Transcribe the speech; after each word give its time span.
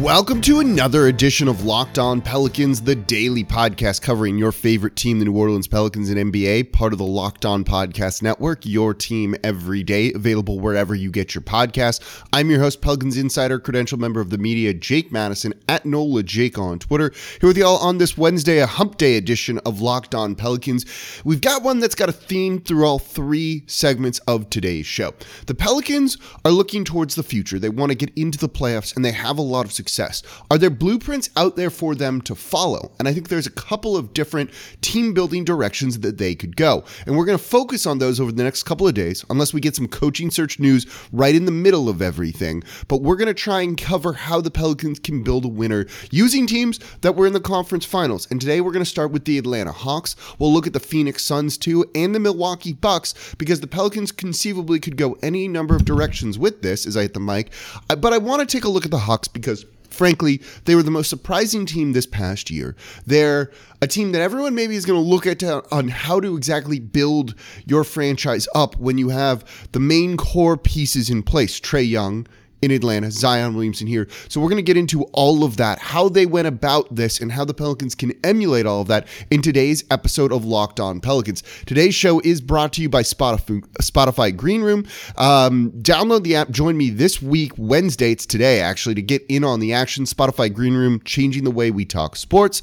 Welcome 0.00 0.40
to 0.42 0.60
another 0.60 1.08
edition 1.08 1.46
of 1.46 1.66
Locked 1.66 1.98
On 1.98 2.22
Pelicans, 2.22 2.80
the 2.80 2.94
daily 2.94 3.44
podcast 3.44 4.00
covering 4.00 4.38
your 4.38 4.50
favorite 4.50 4.96
team, 4.96 5.18
the 5.18 5.26
New 5.26 5.36
Orleans 5.36 5.68
Pelicans 5.68 6.08
and 6.08 6.32
NBA, 6.32 6.72
part 6.72 6.94
of 6.94 6.98
the 6.98 7.04
Locked 7.04 7.44
On 7.44 7.64
Podcast 7.64 8.22
Network, 8.22 8.64
your 8.64 8.94
team 8.94 9.36
every 9.44 9.82
day, 9.82 10.10
available 10.14 10.58
wherever 10.58 10.94
you 10.94 11.10
get 11.10 11.34
your 11.34 11.42
podcasts. 11.42 12.00
I'm 12.32 12.48
your 12.48 12.60
host, 12.60 12.80
Pelicans 12.80 13.18
Insider, 13.18 13.58
credential 13.60 13.98
member 13.98 14.22
of 14.22 14.30
the 14.30 14.38
media, 14.38 14.72
Jake 14.72 15.12
Madison, 15.12 15.52
at 15.68 15.84
NOLA 15.84 16.22
Jake 16.22 16.56
on 16.56 16.78
Twitter. 16.78 17.12
Here 17.38 17.48
with 17.48 17.58
y'all 17.58 17.76
on 17.76 17.98
this 17.98 18.16
Wednesday, 18.16 18.60
a 18.60 18.66
hump 18.66 18.96
day 18.96 19.18
edition 19.18 19.58
of 19.66 19.82
Locked 19.82 20.14
On 20.14 20.34
Pelicans. 20.34 20.86
We've 21.24 21.42
got 21.42 21.62
one 21.62 21.78
that's 21.78 21.94
got 21.94 22.08
a 22.08 22.12
theme 22.12 22.58
through 22.58 22.86
all 22.86 22.98
three 22.98 23.64
segments 23.66 24.18
of 24.20 24.48
today's 24.48 24.86
show. 24.86 25.12
The 25.44 25.54
Pelicans 25.54 26.16
are 26.46 26.52
looking 26.52 26.84
towards 26.84 27.16
the 27.16 27.22
future. 27.22 27.58
They 27.58 27.68
want 27.68 27.90
to 27.90 27.96
get 27.96 28.16
into 28.16 28.38
the 28.38 28.48
playoffs, 28.48 28.96
and 28.96 29.04
they 29.04 29.12
have 29.12 29.36
a 29.36 29.42
lot 29.42 29.66
of 29.66 29.72
success 29.72 29.89
success? 29.90 30.22
Are 30.50 30.58
there 30.58 30.70
blueprints 30.70 31.30
out 31.36 31.56
there 31.56 31.70
for 31.70 31.94
them 31.94 32.20
to 32.22 32.34
follow? 32.34 32.92
And 32.98 33.08
I 33.08 33.12
think 33.12 33.28
there's 33.28 33.46
a 33.46 33.50
couple 33.50 33.96
of 33.96 34.14
different 34.14 34.50
team 34.80 35.12
building 35.12 35.44
directions 35.44 36.00
that 36.00 36.18
they 36.18 36.34
could 36.34 36.56
go. 36.56 36.84
And 37.06 37.16
we're 37.16 37.24
going 37.24 37.38
to 37.38 37.44
focus 37.44 37.86
on 37.86 37.98
those 37.98 38.20
over 38.20 38.32
the 38.32 38.44
next 38.44 38.62
couple 38.62 38.86
of 38.86 38.94
days, 38.94 39.24
unless 39.30 39.52
we 39.52 39.60
get 39.60 39.74
some 39.74 39.88
coaching 39.88 40.30
search 40.30 40.58
news 40.58 40.86
right 41.12 41.34
in 41.34 41.44
the 41.44 41.50
middle 41.50 41.88
of 41.88 42.00
everything. 42.00 42.62
But 42.88 43.02
we're 43.02 43.16
going 43.16 43.28
to 43.28 43.34
try 43.34 43.62
and 43.62 43.76
cover 43.76 44.12
how 44.12 44.40
the 44.40 44.50
Pelicans 44.50 44.98
can 45.00 45.22
build 45.22 45.44
a 45.44 45.48
winner 45.48 45.86
using 46.10 46.46
teams 46.46 46.78
that 47.00 47.16
were 47.16 47.26
in 47.26 47.32
the 47.32 47.40
conference 47.40 47.84
finals. 47.84 48.28
And 48.30 48.40
today 48.40 48.60
we're 48.60 48.72
going 48.72 48.84
to 48.84 48.90
start 48.90 49.10
with 49.10 49.24
the 49.24 49.38
Atlanta 49.38 49.72
Hawks. 49.72 50.14
We'll 50.38 50.52
look 50.52 50.66
at 50.66 50.72
the 50.72 50.80
Phoenix 50.80 51.24
Suns 51.24 51.58
too 51.58 51.90
and 51.94 52.14
the 52.14 52.20
Milwaukee 52.20 52.72
Bucks 52.72 53.14
because 53.38 53.60
the 53.60 53.66
Pelicans 53.66 54.12
conceivably 54.12 54.78
could 54.78 54.96
go 54.96 55.18
any 55.22 55.48
number 55.48 55.74
of 55.74 55.84
directions 55.84 56.38
with 56.38 56.62
this 56.62 56.86
as 56.86 56.96
I 56.96 57.02
hit 57.02 57.14
the 57.14 57.20
mic. 57.20 57.52
But 57.88 58.12
I 58.12 58.18
want 58.18 58.40
to 58.40 58.46
take 58.46 58.64
a 58.64 58.68
look 58.68 58.84
at 58.84 58.90
the 58.90 58.98
Hawks 58.98 59.28
because 59.28 59.64
frankly, 59.90 60.40
they 60.64 60.74
were 60.74 60.82
the 60.82 60.90
most 60.90 61.10
surprising 61.10 61.66
team 61.66 61.92
this 61.92 62.06
past 62.06 62.50
year. 62.50 62.76
They're 63.06 63.50
a 63.82 63.86
team 63.86 64.12
that 64.12 64.22
everyone 64.22 64.54
maybe 64.54 64.76
is 64.76 64.86
going 64.86 65.02
to 65.02 65.08
look 65.08 65.26
at 65.26 65.42
on 65.42 65.88
how 65.88 66.20
to 66.20 66.36
exactly 66.36 66.78
build 66.78 67.34
your 67.66 67.84
franchise 67.84 68.46
up 68.54 68.76
when 68.76 68.98
you 68.98 69.08
have 69.10 69.44
the 69.72 69.80
main 69.80 70.16
core 70.16 70.56
pieces 70.56 71.10
in 71.10 71.22
place. 71.22 71.58
Trae 71.60 71.88
Young, 71.88 72.26
in 72.62 72.70
Atlanta, 72.70 73.10
Zion 73.10 73.54
Williamson 73.54 73.86
here. 73.86 74.08
So 74.28 74.40
we're 74.40 74.48
going 74.48 74.56
to 74.56 74.62
get 74.62 74.76
into 74.76 75.04
all 75.12 75.44
of 75.44 75.56
that, 75.56 75.78
how 75.78 76.08
they 76.08 76.26
went 76.26 76.46
about 76.46 76.94
this, 76.94 77.20
and 77.20 77.32
how 77.32 77.44
the 77.44 77.54
Pelicans 77.54 77.94
can 77.94 78.12
emulate 78.24 78.66
all 78.66 78.82
of 78.82 78.88
that 78.88 79.06
in 79.30 79.42
today's 79.42 79.84
episode 79.90 80.32
of 80.32 80.44
Locked 80.44 80.80
On 80.80 81.00
Pelicans. 81.00 81.42
Today's 81.66 81.94
show 81.94 82.20
is 82.20 82.40
brought 82.40 82.72
to 82.74 82.82
you 82.82 82.88
by 82.88 83.02
Spotify, 83.02 83.60
Spotify 83.80 84.36
Green 84.36 84.62
Room. 84.62 84.86
Um, 85.16 85.72
download 85.82 86.22
the 86.22 86.36
app. 86.36 86.50
Join 86.50 86.76
me 86.76 86.90
this 86.90 87.22
week, 87.22 87.52
Wednesday. 87.56 88.12
It's 88.12 88.26
today, 88.26 88.60
actually, 88.60 88.94
to 88.96 89.02
get 89.02 89.22
in 89.28 89.44
on 89.44 89.60
the 89.60 89.72
action. 89.72 90.04
Spotify 90.04 90.52
Green 90.52 90.74
Room, 90.74 91.00
changing 91.04 91.44
the 91.44 91.50
way 91.50 91.70
we 91.70 91.84
talk 91.84 92.16
sports. 92.16 92.62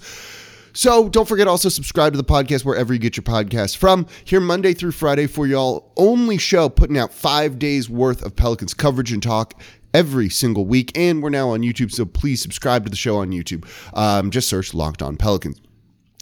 So 0.78 1.10
don't 1.10 1.28
forget 1.28 1.48
also 1.48 1.70
subscribe 1.70 2.14
to 2.14 2.18
the 2.18 2.24
podcast 2.24 2.64
wherever 2.64 2.94
you 2.94 3.00
get 3.00 3.18
your 3.18 3.24
podcast 3.24 3.78
from. 3.78 4.06
Here 4.26 4.40
Monday 4.40 4.76
through 4.76 4.92
Friday 4.92 5.26
for 5.26 5.48
y'all 5.48 5.92
only 5.98 6.38
show 6.38 6.70
putting 6.70 7.00
out 7.00 7.12
five 7.12 7.58
days 7.58 7.90
worth 7.90 8.24
of 8.24 8.36
Pelicans 8.36 8.76
coverage 8.76 9.12
and 9.12 9.24
talk 9.24 9.60
every 9.94 10.30
single 10.30 10.66
week. 10.66 10.98
And 10.98 11.22
we're 11.22 11.30
now 11.30 11.50
on 11.50 11.62
YouTube, 11.62 11.92
so 11.92 12.06
please 12.06 12.42
subscribe 12.42 12.84
to 12.86 12.90
the 12.90 12.96
show 12.96 13.18
on 13.18 13.32
YouTube. 13.32 13.66
Um, 13.98 14.32
just 14.32 14.48
search 14.48 14.74
Locked 14.74 15.02
On 15.02 15.18
Pelicans. 15.18 15.60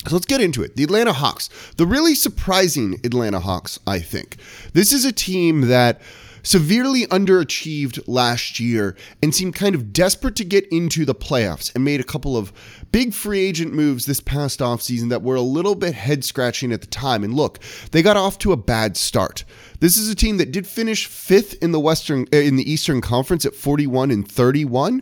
So 0.07 0.15
let's 0.15 0.27
get 0.27 0.41
into 0.41 0.61
it. 0.61 0.75
The 0.75 0.83
Atlanta 0.83 1.13
Hawks, 1.13 1.49
the 1.77 1.87
really 1.87 2.13
surprising 2.13 2.99
Atlanta 3.03 3.39
Hawks, 3.39 3.79
I 3.87 3.99
think. 3.99 4.37
This 4.73 4.93
is 4.93 5.03
a 5.03 5.11
team 5.11 5.61
that 5.61 5.99
severely 6.45 7.07
underachieved 7.07 7.99
last 8.07 8.59
year 8.59 8.95
and 9.21 9.33
seemed 9.33 9.55
kind 9.55 9.75
of 9.75 9.91
desperate 9.91 10.35
to 10.37 10.45
get 10.45 10.65
into 10.67 11.03
the 11.03 11.15
playoffs 11.15 11.73
and 11.73 11.83
made 11.83 11.99
a 11.99 12.03
couple 12.03 12.37
of 12.37 12.53
big 12.91 13.13
free 13.13 13.39
agent 13.39 13.73
moves 13.73 14.05
this 14.05 14.21
past 14.21 14.59
offseason 14.59 15.09
that 15.09 15.23
were 15.23 15.35
a 15.35 15.41
little 15.41 15.75
bit 15.75 15.95
head 15.95 16.23
scratching 16.23 16.71
at 16.71 16.81
the 16.81 16.87
time. 16.87 17.23
And 17.23 17.33
look, 17.33 17.59
they 17.91 18.01
got 18.01 18.15
off 18.15 18.37
to 18.39 18.51
a 18.51 18.57
bad 18.57 18.95
start. 18.95 19.43
This 19.79 19.97
is 19.97 20.09
a 20.09 20.15
team 20.15 20.37
that 20.37 20.51
did 20.51 20.67
finish 20.67 21.07
fifth 21.07 21.61
in 21.61 21.71
the 21.71 21.79
Western 21.79 22.27
uh, 22.31 22.37
in 22.37 22.55
the 22.55 22.71
Eastern 22.71 23.01
Conference 23.01 23.45
at 23.45 23.55
41 23.55 24.11
and 24.11 24.29
31, 24.29 25.01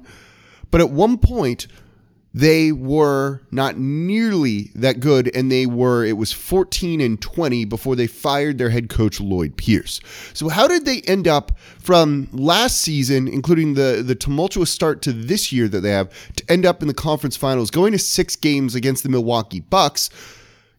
but 0.72 0.82
at 0.82 0.90
one 0.90 1.18
point 1.18 1.68
they 2.34 2.72
were 2.72 3.42
not 3.52 3.78
nearly 3.78 4.72
that 4.74 5.00
good 5.00 5.34
and 5.36 5.52
they 5.52 5.66
were 5.66 6.04
it 6.04 6.18
was 6.18 6.32
14 6.32 7.00
and 7.00 7.22
20 7.22 7.66
before 7.66 7.96
they 7.96 8.08
fired 8.08 8.58
their 8.58 8.70
head 8.70 8.90
coach 8.90 9.20
Lloyd 9.20 9.56
Pierce. 9.56 10.00
So 10.34 10.50
how 10.50 10.68
did 10.68 10.86
they 10.86 11.02
end 11.02 11.28
up 11.28 11.52
from 11.80 12.28
last 12.32 12.80
season 12.80 13.28
including 13.28 13.76
the 13.76 14.04
the 14.06 14.16
tumultuous 14.16 14.72
start 14.72 15.02
to 15.04 15.14
this 15.14 15.52
year 15.52 15.68
that 15.68 15.82
they 15.82 15.92
have 15.92 16.12
to 16.36 16.52
end 16.52 16.66
up 16.66 16.82
in 16.82 16.88
the 16.88 16.94
conference 16.94 17.38
finals 17.38 17.70
going 17.70 17.92
to 17.92 18.00
6 18.00 18.36
games 18.38 18.74
against 18.74 19.04
the 19.04 19.10
Milwaukee 19.10 19.60
Bucks? 19.60 20.10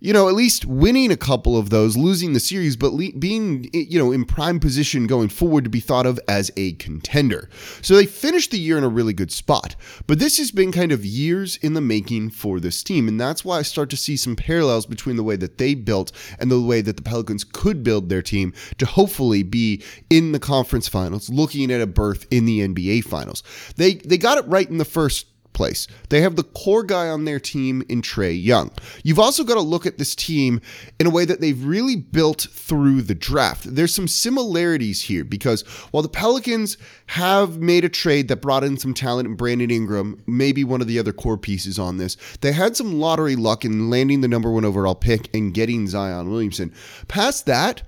You 0.05 0.13
know, 0.13 0.29
at 0.29 0.35
least 0.35 0.67
winning 0.67 1.11
a 1.11 1.17
couple 1.17 1.57
of 1.57 1.71
those, 1.71 1.97
losing 1.97 2.35
the 2.35 2.41
series, 2.41 2.77
but 2.77 2.93
le- 2.93 3.13
being, 3.19 3.71
you 3.73 3.99
know, 3.99 4.13
in 4.13 4.27
prime 4.27 4.61
position 4.61 5.07
going 5.07 5.31
forward 5.31 5.65
to 5.65 5.71
be 5.71 5.81
thought 5.81 6.05
of 6.05 6.21
as 6.29 6.51
a 6.59 6.73
contender. 6.75 7.49
So 7.81 7.97
they 7.97 8.05
finished 8.05 8.51
the 8.51 8.59
year 8.59 8.77
in 8.77 8.85
a 8.85 8.89
really 8.89 9.15
good 9.15 9.33
spot. 9.33 9.77
But 10.07 10.19
this 10.19 10.37
has 10.37 10.51
been 10.51 10.73
kind 10.73 10.93
of 10.93 11.07
years 11.07 11.57
in 11.57 11.73
the 11.73 11.81
making 11.81 12.31
for 12.31 12.61
this 12.61 12.83
team. 12.83 13.09
And 13.09 13.19
that's 13.19 13.47
why 13.47 13.57
I 13.57 13.63
start 13.63 13.89
to 13.91 13.97
see 13.97 14.19
some 14.19 14.37
parallels 14.37 14.85
between 14.85 15.17
the 15.17 15.25
way 15.25 15.37
that 15.37 15.57
they 15.57 15.75
built 15.75 16.13
and 16.39 16.51
the 16.51 16.61
way 16.61 16.83
that 16.83 16.99
the 16.99 17.03
Pelicans 17.03 17.43
could 17.43 17.83
build 17.83 18.11
their 18.11 18.21
team 18.21 18.53
to 18.77 18.85
hopefully 18.85 19.43
be 19.43 19.83
in 20.11 20.33
the 20.33 20.39
conference 20.39 20.87
finals, 20.87 21.31
looking 21.31 21.73
at 21.73 21.81
a 21.81 21.87
berth 21.87 22.27
in 22.31 22.45
the 22.45 22.61
NBA 22.61 23.05
finals. 23.05 23.43
They, 23.77 23.95
they 23.95 24.19
got 24.19 24.37
it 24.37 24.47
right 24.49 24.69
in 24.69 24.77
the 24.77 24.85
first 24.85 25.29
place. 25.55 25.87
They 26.11 26.21
have 26.21 26.37
the 26.37 26.45
core 26.45 26.83
guy 26.83 27.09
on 27.09 27.25
their 27.25 27.41
team 27.41 27.83
in 27.89 28.03
Trae 28.03 28.41
Young. 28.41 28.71
You've 29.03 29.19
also 29.19 29.45
got 29.45 29.55
to 29.55 29.61
look 29.61 29.87
at 29.87 29.97
this 29.97 30.15
team 30.15 30.61
in 31.01 31.07
a 31.07 31.11
way 31.11 31.25
that 31.25 31.41
they've 31.41 31.65
really 31.65 31.97
built 31.97 32.43
through 32.51 33.03
the 33.03 33.15
draft. 33.15 33.75
There's 33.75 33.95
some 33.95 34.09
similarities 34.09 35.03
here 35.03 35.25
because 35.25 35.63
while 35.93 36.03
the 36.03 36.09
Pelicans 36.09 36.77
have 37.07 37.59
made 37.59 37.85
a 37.85 37.89
trade 37.89 38.29
that 38.29 38.43
brought 38.43 38.65
in 38.65 38.77
some 38.77 38.93
talent 38.93 39.29
in 39.29 39.37
Brandon 39.37 39.71
Ingram, 39.71 40.23
maybe 40.27 40.65
one 40.65 40.81
of 40.81 40.87
the 40.87 40.99
other 40.99 41.13
core 41.13 41.39
pieces 41.39 41.79
on 41.79 41.97
this, 41.97 42.17
they 42.41 42.53
had 42.53 42.77
some 42.77 42.99
lottery 42.99 43.37
luck 43.37 43.65
in 43.65 43.89
landing 43.89 44.21
the 44.21 44.29
number 44.29 44.51
one 44.51 44.65
overall 44.65 44.95
pick 44.95 45.35
and 45.35 45.55
getting 45.55 45.87
Zion 45.87 46.31
Williamson. 46.31 46.73
Past 47.09 47.47
that, 47.47 47.83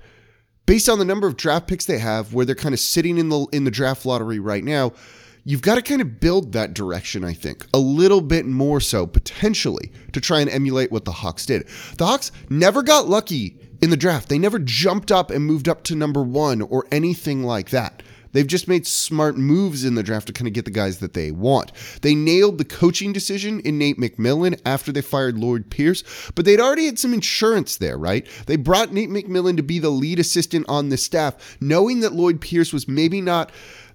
based 0.65 0.89
on 0.89 0.99
the 0.99 1.05
number 1.05 1.27
of 1.27 1.37
draft 1.37 1.67
picks 1.67 1.85
they 1.85 1.99
have, 1.99 2.33
where 2.33 2.45
they're 2.45 2.55
kind 2.55 2.73
of 2.73 2.79
sitting 2.79 3.17
in 3.17 3.29
the 3.29 3.47
in 3.51 3.63
the 3.63 3.71
draft 3.71 4.05
lottery 4.05 4.39
right 4.39 4.63
now, 4.63 4.93
you've 5.47 5.61
got 5.61 5.75
to 5.75 5.81
kind 5.81 6.01
of 6.01 6.19
build 6.19 6.51
that 6.51 6.73
direction, 6.73 7.23
I 7.23 7.33
think, 7.33 7.65
a 7.73 7.79
little 7.79 8.19
bit 8.19 8.45
more 8.45 8.81
so 8.81 9.07
potentially 9.07 9.93
to 10.11 10.19
try 10.19 10.41
and 10.41 10.49
emulate 10.49 10.91
what 10.91 11.05
the 11.05 11.13
Hawks 11.13 11.45
did. 11.45 11.69
The 11.97 12.05
Hawks 12.05 12.33
never 12.49 12.83
got 12.83 13.07
lucky 13.07 13.57
in 13.81 13.89
the 13.89 13.95
draft. 13.95 14.27
They 14.27 14.39
never 14.39 14.59
jumped 14.59 15.09
up 15.09 15.31
and 15.31 15.45
moved 15.45 15.69
up 15.69 15.83
to 15.83 15.95
number 15.95 16.21
one 16.21 16.61
or 16.61 16.85
anything 16.91 17.43
like 17.43 17.69
that. 17.69 18.03
They've 18.33 18.45
just 18.45 18.67
made 18.67 18.85
smart 18.85 19.37
moves 19.37 19.85
in 19.85 19.95
the 19.95 20.03
draft 20.03 20.27
to 20.27 20.33
kind 20.33 20.49
of 20.49 20.53
get 20.53 20.65
the 20.65 20.71
guys 20.71 20.99
that 20.99 21.13
they 21.13 21.31
want. 21.31 21.71
They 22.01 22.13
nailed 22.13 22.57
the 22.57 22.65
coaching 22.65 23.13
decision 23.13 23.61
in 23.61 23.77
Nate 23.77 23.97
McMillan 23.97 24.59
after 24.65 24.91
they 24.91 25.01
fired 25.01 25.37
Lloyd 25.37 25.69
Pierce, 25.69 26.03
but 26.35 26.43
they'd 26.43 26.59
already 26.59 26.85
had 26.85 26.99
some 26.99 27.13
insurance 27.13 27.77
there, 27.77 27.97
right? 27.97 28.27
They 28.45 28.57
brought 28.57 28.91
Nate 28.91 29.09
McMillan 29.09 29.55
to 29.57 29.63
be 29.63 29.79
the 29.79 29.89
lead 29.89 30.19
assistant 30.19 30.65
on 30.67 30.89
the 30.89 30.97
staff, 30.97 31.57
knowing 31.61 32.01
that 32.01 32.13
Lloyd 32.13 32.41
Pierce 32.41 32.73
was 32.73 32.87
maybe 32.87 33.21
not 33.21 33.49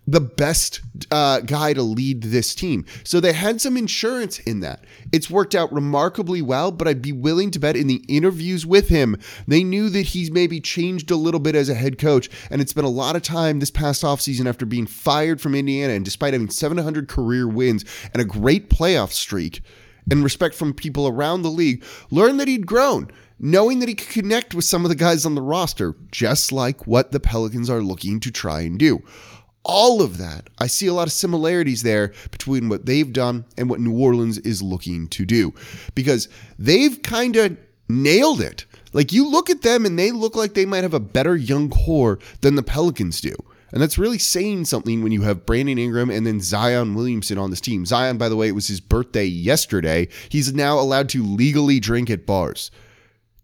the 0.07 0.21
best 0.21 0.81
uh, 1.11 1.41
guy 1.41 1.73
to 1.73 1.83
lead 1.83 2.23
this 2.23 2.55
team. 2.55 2.85
So 3.05 3.21
they 3.21 3.33
had 3.33 3.61
some 3.61 3.77
insurance 3.77 4.41
in 4.41 4.61
that. 4.61 4.85
It's 5.13 5.31
worked 5.31 5.55
out 5.55 5.73
remarkably 5.73 6.43
well, 6.43 6.73
but 6.73 6.89
I'd 6.89 7.03
be 7.03 7.13
willing 7.13 7.51
to 7.53 7.61
bet 7.61 7.77
in 7.77 7.87
the 7.87 8.05
interviews 8.09 8.67
with 8.67 8.89
him, 8.89 9.17
they 9.47 9.63
knew 9.63 9.89
that 9.91 10.09
he's 10.09 10.31
maybe 10.31 10.61
changed 10.61 11.11
a 11.11 11.17
little 11.17 11.41
bit 11.41 11.55
as 11.55 11.69
a 11.69 11.75
head 11.75 11.99
coach. 11.99 12.29
And 12.51 12.61
it's 12.61 12.73
been 12.73 12.85
a 12.85 12.91
lot 12.91 13.15
of 13.15 13.23
time 13.23 13.61
this 13.61 13.71
past 13.71 14.03
offseason 14.03 14.47
after 14.47 14.67
being 14.67 14.87
fired 14.87 15.41
from 15.41 15.55
Indiana 15.55 15.93
and 15.93 16.05
despite 16.05 16.33
having 16.33 16.51
700 16.51 17.09
career 17.09 17.47
wins 17.47 17.85
and 18.13 18.21
a 18.21 18.27
great 18.27 18.71
playoff 18.71 19.13
streak 19.13 19.63
and 20.11 20.25
respect 20.25 20.57
from 20.57 20.75
people 20.75 21.07
around 21.07 21.43
the 21.43 21.49
league, 21.49 21.85
learned 22.11 22.41
that 22.41 22.49
he'd 22.49 22.67
grown 22.67 23.11
knowing 23.45 23.81
that 23.81 23.89
he 23.89 23.95
could 23.97 24.09
connect 24.09 24.55
with 24.55 24.65
some 24.65 24.85
of 24.85 24.89
the 24.89 24.95
guys 24.95 25.27
on 25.27 25.35
the 25.35 25.43
roster, 25.43 25.97
just 26.13 26.53
like 26.53 26.87
what 26.87 27.11
the 27.11 27.19
Pelicans 27.19 27.69
are 27.69 27.83
looking 27.83 28.21
to 28.21 28.31
try 28.31 28.61
and 28.61 28.79
do 28.79 29.03
all 29.65 30.03
of 30.03 30.19
that, 30.19 30.51
I 30.59 30.67
see 30.67 30.87
a 30.87 30.95
lot 30.95 31.07
of 31.07 31.13
similarities 31.13 31.83
there 31.83 32.13
between 32.31 32.69
what 32.69 32.87
they've 32.87 33.13
done 33.13 33.45
and 33.57 33.71
what 33.71 33.81
New 33.81 33.97
Orleans 33.97 34.39
is 34.39 34.63
looking 34.63 35.09
to 35.09 35.25
do 35.25 35.55
because 35.95 36.29
they've 36.59 37.01
kind 37.03 37.37
of 37.37 37.57
nailed 37.89 38.41
it. 38.41 38.65
Like 38.93 39.13
you 39.13 39.29
look 39.29 39.51
at 39.51 39.63
them 39.63 39.87
and 39.87 39.99
they 39.99 40.11
look 40.11 40.37
like 40.37 40.55
they 40.55 40.67
might 40.67 40.83
have 40.83 40.95
a 40.95 41.01
better 41.01 41.37
young 41.37 41.71
core 41.71 42.19
than 42.41 42.57
the 42.57 42.63
Pelicans 42.63 43.21
do. 43.21 43.35
And 43.73 43.81
that's 43.81 43.97
really 43.97 44.19
saying 44.19 44.67
something 44.67 45.03
when 45.03 45.13
you 45.13 45.23
have 45.23 45.47
Brandon 45.47 45.79
Ingram 45.79 46.11
and 46.11 46.27
then 46.27 46.41
Zion 46.41 46.95
Williamson 46.95 47.39
on 47.39 47.49
this 47.49 47.61
team. 47.61 47.87
Zion, 47.87 48.19
by 48.19 48.29
the 48.29 48.37
way, 48.37 48.49
it 48.49 48.55
was 48.55 48.69
his 48.69 48.81
birthday 48.81 49.25
yesterday. 49.25 50.09
He's 50.29 50.53
now 50.53 50.79
allowed 50.79 51.09
to 51.11 51.23
legally 51.25 51.81
drink 51.81 52.11
at 52.11 52.27
bars. 52.27 52.71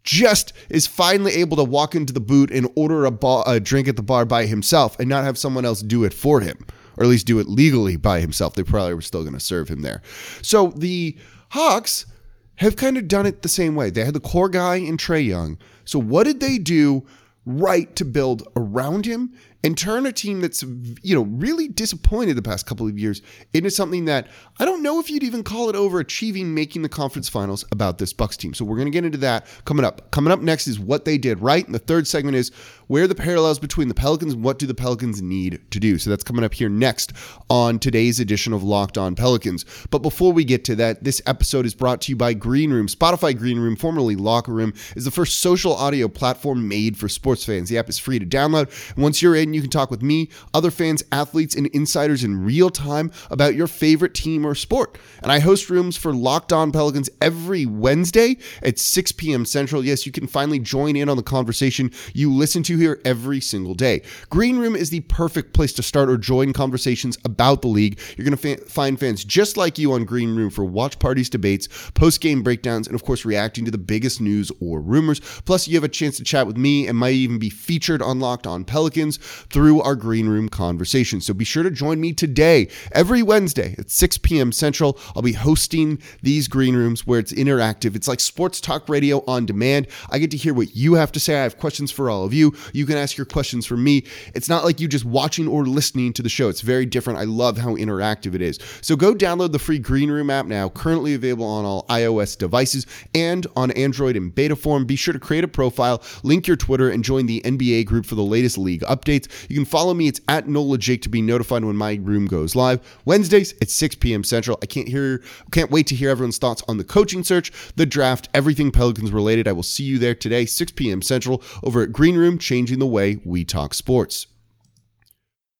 Just 0.08 0.54
is 0.70 0.86
finally 0.86 1.32
able 1.34 1.58
to 1.58 1.64
walk 1.64 1.94
into 1.94 2.14
the 2.14 2.20
boot 2.20 2.50
and 2.50 2.66
order 2.76 3.04
a, 3.04 3.12
a 3.46 3.60
drink 3.60 3.88
at 3.88 3.96
the 3.96 4.02
bar 4.02 4.24
by 4.24 4.46
himself 4.46 4.98
and 4.98 5.06
not 5.06 5.24
have 5.24 5.36
someone 5.36 5.66
else 5.66 5.82
do 5.82 6.02
it 6.04 6.14
for 6.14 6.40
him, 6.40 6.56
or 6.96 7.04
at 7.04 7.10
least 7.10 7.26
do 7.26 7.38
it 7.40 7.46
legally 7.46 7.96
by 7.96 8.20
himself. 8.20 8.54
They 8.54 8.62
probably 8.62 8.94
were 8.94 9.02
still 9.02 9.20
going 9.20 9.34
to 9.34 9.40
serve 9.40 9.68
him 9.68 9.82
there. 9.82 10.00
So 10.40 10.68
the 10.68 11.14
Hawks 11.50 12.06
have 12.54 12.76
kind 12.76 12.96
of 12.96 13.06
done 13.06 13.26
it 13.26 13.42
the 13.42 13.50
same 13.50 13.74
way. 13.74 13.90
They 13.90 14.02
had 14.02 14.14
the 14.14 14.20
core 14.20 14.48
guy 14.48 14.76
in 14.76 14.96
Trae 14.96 15.26
Young. 15.26 15.58
So 15.84 15.98
what 15.98 16.24
did 16.24 16.40
they 16.40 16.56
do 16.56 17.06
right 17.44 17.94
to 17.96 18.06
build 18.06 18.48
around 18.56 19.04
him 19.04 19.34
and 19.64 19.76
turn 19.76 20.06
a 20.06 20.12
team 20.12 20.40
that's 20.40 20.62
you 21.02 21.14
know 21.14 21.22
really 21.22 21.68
disappointed 21.68 22.36
the 22.36 22.42
past 22.42 22.66
couple 22.66 22.86
of 22.86 22.98
years 22.98 23.22
into 23.52 23.70
something 23.70 24.04
that 24.04 24.28
I 24.58 24.64
don't 24.64 24.82
know 24.82 25.00
if 25.00 25.10
you'd 25.10 25.24
even 25.24 25.42
call 25.42 25.68
it 25.68 25.74
overachieving 25.74 26.46
making 26.46 26.82
the 26.82 26.88
conference 26.88 27.28
finals 27.28 27.64
about 27.72 27.98
this 27.98 28.12
Bucks 28.12 28.36
team. 28.36 28.54
So 28.54 28.64
we're 28.64 28.76
going 28.76 28.86
to 28.86 28.92
get 28.92 29.04
into 29.04 29.18
that 29.18 29.46
coming 29.64 29.84
up. 29.84 30.10
Coming 30.10 30.32
up 30.32 30.40
next 30.40 30.66
is 30.66 30.78
what 30.78 31.04
they 31.04 31.18
did 31.18 31.40
right 31.40 31.64
and 31.64 31.74
the 31.74 31.80
third 31.80 32.06
segment 32.06 32.36
is 32.36 32.50
where 32.86 33.06
the 33.06 33.14
parallels 33.14 33.58
between 33.58 33.88
the 33.88 33.94
Pelicans 33.94 34.32
and 34.34 34.42
what 34.42 34.58
do 34.58 34.66
the 34.66 34.74
Pelicans 34.74 35.20
need 35.20 35.60
to 35.70 35.80
do. 35.80 35.98
So 35.98 36.10
that's 36.10 36.24
coming 36.24 36.44
up 36.44 36.54
here 36.54 36.68
next 36.68 37.12
on 37.50 37.78
today's 37.78 38.20
edition 38.20 38.52
of 38.52 38.62
Locked 38.62 38.96
On 38.96 39.14
Pelicans. 39.14 39.64
But 39.90 40.00
before 40.00 40.32
we 40.32 40.44
get 40.44 40.64
to 40.64 40.76
that, 40.76 41.04
this 41.04 41.20
episode 41.26 41.66
is 41.66 41.74
brought 41.74 42.00
to 42.02 42.12
you 42.12 42.16
by 42.16 42.32
Green 42.32 42.72
Room. 42.72 42.86
Spotify 42.86 43.36
Green 43.36 43.58
Room, 43.58 43.76
formerly 43.76 44.16
Locker 44.16 44.52
Room, 44.52 44.72
is 44.96 45.04
the 45.04 45.10
first 45.10 45.40
social 45.40 45.74
audio 45.74 46.08
platform 46.08 46.66
made 46.66 46.96
for 46.96 47.08
sports 47.08 47.44
fans. 47.44 47.68
The 47.68 47.78
app 47.78 47.88
is 47.88 47.98
free 47.98 48.18
to 48.18 48.26
download. 48.26 48.68
And 48.94 49.02
once 49.02 49.20
you're 49.20 49.36
in, 49.36 49.47
you 49.54 49.60
can 49.60 49.70
talk 49.70 49.90
with 49.90 50.02
me, 50.02 50.28
other 50.54 50.70
fans, 50.70 51.02
athletes, 51.12 51.54
and 51.54 51.66
insiders 51.68 52.24
in 52.24 52.44
real 52.44 52.70
time 52.70 53.10
about 53.30 53.54
your 53.54 53.66
favorite 53.66 54.14
team 54.14 54.46
or 54.46 54.54
sport. 54.54 54.98
And 55.22 55.32
I 55.32 55.40
host 55.40 55.70
rooms 55.70 55.96
for 55.96 56.12
Locked 56.12 56.52
On 56.52 56.72
Pelicans 56.72 57.10
every 57.20 57.66
Wednesday 57.66 58.36
at 58.62 58.78
6 58.78 59.12
p.m. 59.12 59.44
Central. 59.44 59.84
Yes, 59.84 60.06
you 60.06 60.12
can 60.12 60.26
finally 60.26 60.58
join 60.58 60.96
in 60.96 61.08
on 61.08 61.16
the 61.16 61.22
conversation 61.22 61.90
you 62.14 62.32
listen 62.32 62.62
to 62.64 62.76
here 62.76 63.00
every 63.04 63.40
single 63.40 63.74
day. 63.74 64.02
Green 64.30 64.58
Room 64.58 64.76
is 64.76 64.90
the 64.90 65.00
perfect 65.00 65.52
place 65.52 65.72
to 65.74 65.82
start 65.82 66.08
or 66.08 66.16
join 66.16 66.52
conversations 66.52 67.18
about 67.24 67.62
the 67.62 67.68
league. 67.68 67.98
You're 68.16 68.24
going 68.24 68.36
to 68.36 68.56
fa- 68.56 68.70
find 68.70 68.98
fans 68.98 69.24
just 69.24 69.56
like 69.56 69.78
you 69.78 69.92
on 69.92 70.04
Green 70.04 70.34
Room 70.34 70.50
for 70.50 70.64
watch 70.64 70.98
parties, 70.98 71.30
debates, 71.30 71.68
post 71.94 72.20
game 72.20 72.42
breakdowns, 72.42 72.86
and 72.86 72.94
of 72.94 73.04
course, 73.04 73.24
reacting 73.24 73.64
to 73.64 73.70
the 73.70 73.78
biggest 73.78 74.20
news 74.20 74.50
or 74.60 74.80
rumors. 74.80 75.20
Plus, 75.44 75.68
you 75.68 75.76
have 75.76 75.84
a 75.84 75.88
chance 75.88 76.16
to 76.16 76.24
chat 76.24 76.46
with 76.46 76.56
me 76.56 76.86
and 76.86 76.98
might 76.98 77.14
even 77.14 77.38
be 77.38 77.50
featured 77.50 78.02
on 78.02 78.20
Locked 78.20 78.46
On 78.46 78.64
Pelicans 78.64 79.18
through 79.50 79.80
our 79.82 79.94
Green 79.94 80.28
Room 80.28 80.48
conversation. 80.48 81.20
So 81.20 81.34
be 81.34 81.44
sure 81.44 81.62
to 81.62 81.70
join 81.70 82.00
me 82.00 82.12
today, 82.12 82.68
every 82.92 83.22
Wednesday 83.22 83.74
at 83.78 83.90
6 83.90 84.18
p.m. 84.18 84.52
Central. 84.52 84.98
I'll 85.14 85.22
be 85.22 85.32
hosting 85.32 86.00
these 86.22 86.48
Green 86.48 86.74
Rooms 86.74 87.06
where 87.06 87.18
it's 87.18 87.32
interactive. 87.32 87.96
It's 87.96 88.08
like 88.08 88.20
sports 88.20 88.60
talk 88.60 88.88
radio 88.88 89.24
on 89.26 89.46
demand. 89.46 89.86
I 90.10 90.18
get 90.18 90.30
to 90.32 90.36
hear 90.36 90.54
what 90.54 90.74
you 90.74 90.94
have 90.94 91.12
to 91.12 91.20
say. 91.20 91.38
I 91.38 91.42
have 91.42 91.58
questions 91.58 91.90
for 91.90 92.10
all 92.10 92.24
of 92.24 92.34
you. 92.34 92.54
You 92.72 92.86
can 92.86 92.96
ask 92.96 93.16
your 93.16 93.26
questions 93.26 93.66
for 93.66 93.76
me. 93.76 94.04
It's 94.34 94.48
not 94.48 94.64
like 94.64 94.80
you 94.80 94.88
just 94.88 95.04
watching 95.04 95.48
or 95.48 95.66
listening 95.66 96.12
to 96.14 96.22
the 96.22 96.28
show. 96.28 96.48
It's 96.48 96.60
very 96.60 96.86
different. 96.86 97.18
I 97.18 97.24
love 97.24 97.58
how 97.58 97.76
interactive 97.76 98.34
it 98.34 98.42
is. 98.42 98.58
So 98.80 98.96
go 98.96 99.14
download 99.14 99.52
the 99.52 99.58
free 99.58 99.78
Green 99.78 100.10
Room 100.10 100.30
app 100.30 100.46
now, 100.46 100.68
currently 100.68 101.14
available 101.14 101.46
on 101.46 101.64
all 101.64 101.86
iOS 101.88 102.36
devices 102.36 102.86
and 103.14 103.46
on 103.56 103.70
Android 103.72 104.16
in 104.16 104.30
beta 104.30 104.56
form. 104.56 104.84
Be 104.84 104.96
sure 104.96 105.12
to 105.12 105.20
create 105.20 105.44
a 105.44 105.48
profile, 105.48 106.02
link 106.22 106.46
your 106.46 106.56
Twitter, 106.56 106.90
and 106.90 107.04
join 107.04 107.26
the 107.26 107.40
NBA 107.42 107.86
group 107.86 108.06
for 108.06 108.14
the 108.14 108.22
latest 108.22 108.58
league 108.58 108.82
updates. 108.82 109.27
You 109.48 109.56
can 109.56 109.64
follow 109.64 109.94
me. 109.94 110.08
It's 110.08 110.20
at 110.28 110.48
Nola 110.48 110.78
Jake 110.78 111.02
to 111.02 111.08
be 111.08 111.22
notified 111.22 111.64
when 111.64 111.76
my 111.76 111.98
room 112.02 112.26
goes 112.26 112.54
live. 112.54 112.80
Wednesdays 113.04 113.54
at 113.60 113.70
6 113.70 113.96
p.m. 113.96 114.24
Central. 114.24 114.58
I 114.62 114.66
can't 114.66 114.88
hear, 114.88 115.22
can't 115.50 115.70
wait 115.70 115.86
to 115.88 115.94
hear 115.94 116.10
everyone's 116.10 116.38
thoughts 116.38 116.62
on 116.68 116.78
the 116.78 116.84
coaching 116.84 117.24
search, 117.24 117.52
the 117.76 117.86
draft, 117.86 118.28
everything 118.34 118.70
Pelicans 118.70 119.12
related. 119.12 119.48
I 119.48 119.52
will 119.52 119.62
see 119.62 119.84
you 119.84 119.98
there 119.98 120.14
today, 120.14 120.46
6 120.46 120.72
p.m. 120.72 121.02
Central, 121.02 121.42
over 121.62 121.82
at 121.82 121.92
Green 121.92 122.16
Room, 122.16 122.38
changing 122.38 122.78
the 122.78 122.86
way 122.86 123.20
we 123.24 123.44
talk 123.44 123.74
sports. 123.74 124.26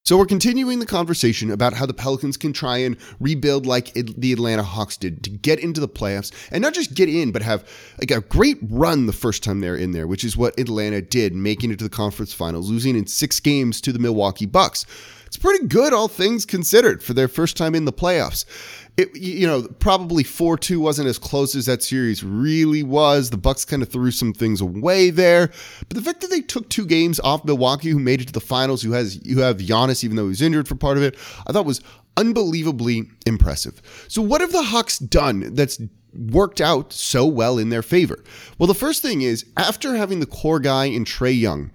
So 0.08 0.16
we're 0.16 0.24
continuing 0.24 0.78
the 0.78 0.86
conversation 0.86 1.50
about 1.50 1.74
how 1.74 1.84
the 1.84 1.92
Pelicans 1.92 2.38
can 2.38 2.54
try 2.54 2.78
and 2.78 2.96
rebuild 3.20 3.66
like 3.66 3.92
the 3.92 4.32
Atlanta 4.32 4.62
Hawks 4.62 4.96
did 4.96 5.22
to 5.24 5.28
get 5.28 5.58
into 5.58 5.82
the 5.82 5.86
playoffs 5.86 6.32
and 6.50 6.62
not 6.62 6.72
just 6.72 6.94
get 6.94 7.10
in, 7.10 7.30
but 7.30 7.42
have 7.42 7.68
like 7.98 8.10
a 8.10 8.22
great 8.22 8.56
run 8.70 9.04
the 9.04 9.12
first 9.12 9.42
time 9.42 9.60
they're 9.60 9.76
in 9.76 9.92
there, 9.92 10.06
which 10.06 10.24
is 10.24 10.34
what 10.34 10.58
Atlanta 10.58 11.02
did, 11.02 11.34
making 11.34 11.72
it 11.72 11.78
to 11.80 11.84
the 11.84 11.90
conference 11.90 12.32
finals, 12.32 12.70
losing 12.70 12.96
in 12.96 13.06
six 13.06 13.38
games 13.38 13.82
to 13.82 13.92
the 13.92 13.98
Milwaukee 13.98 14.46
Bucks. 14.46 14.86
It's 15.28 15.36
pretty 15.36 15.66
good, 15.66 15.92
all 15.92 16.08
things 16.08 16.44
considered, 16.44 17.02
for 17.02 17.14
their 17.14 17.28
first 17.28 17.56
time 17.56 17.76
in 17.76 17.84
the 17.84 17.92
playoffs 17.92 18.44
it, 18.98 19.16
you 19.16 19.46
know, 19.46 19.62
probably 19.78 20.24
4-2 20.24 20.78
wasn't 20.78 21.06
as 21.06 21.18
close 21.18 21.54
as 21.54 21.66
that 21.66 21.84
series 21.84 22.24
really 22.24 22.82
was. 22.82 23.30
The 23.30 23.36
Bucks 23.36 23.64
kind 23.64 23.80
of 23.80 23.88
threw 23.88 24.10
some 24.10 24.32
things 24.32 24.60
away 24.60 25.10
there. 25.10 25.52
But 25.88 25.96
the 25.96 26.02
fact 26.02 26.20
that 26.20 26.30
they 26.30 26.40
took 26.40 26.68
two 26.68 26.84
games 26.84 27.20
off 27.20 27.44
Milwaukee, 27.44 27.90
who 27.90 28.00
made 28.00 28.20
it 28.20 28.26
to 28.26 28.32
the 28.32 28.40
finals, 28.40 28.82
who 28.82 28.92
has 28.92 29.24
you 29.24 29.38
have 29.38 29.58
Giannis, 29.58 30.02
even 30.02 30.16
though 30.16 30.24
he 30.24 30.30
was 30.30 30.42
injured 30.42 30.66
for 30.66 30.74
part 30.74 30.96
of 30.96 31.04
it, 31.04 31.16
I 31.46 31.52
thought 31.52 31.64
was 31.64 31.80
unbelievably 32.16 33.08
impressive. 33.24 33.80
So 34.08 34.20
what 34.20 34.40
have 34.40 34.50
the 34.50 34.64
Hawks 34.64 34.98
done 34.98 35.54
that's 35.54 35.80
worked 36.12 36.60
out 36.60 36.92
so 36.92 37.24
well 37.24 37.56
in 37.56 37.68
their 37.68 37.82
favor? 37.82 38.24
Well, 38.58 38.66
the 38.66 38.74
first 38.74 39.00
thing 39.00 39.22
is 39.22 39.46
after 39.56 39.94
having 39.94 40.18
the 40.18 40.26
core 40.26 40.58
guy 40.58 40.86
in 40.86 41.04
Trae 41.04 41.38
Young, 41.38 41.70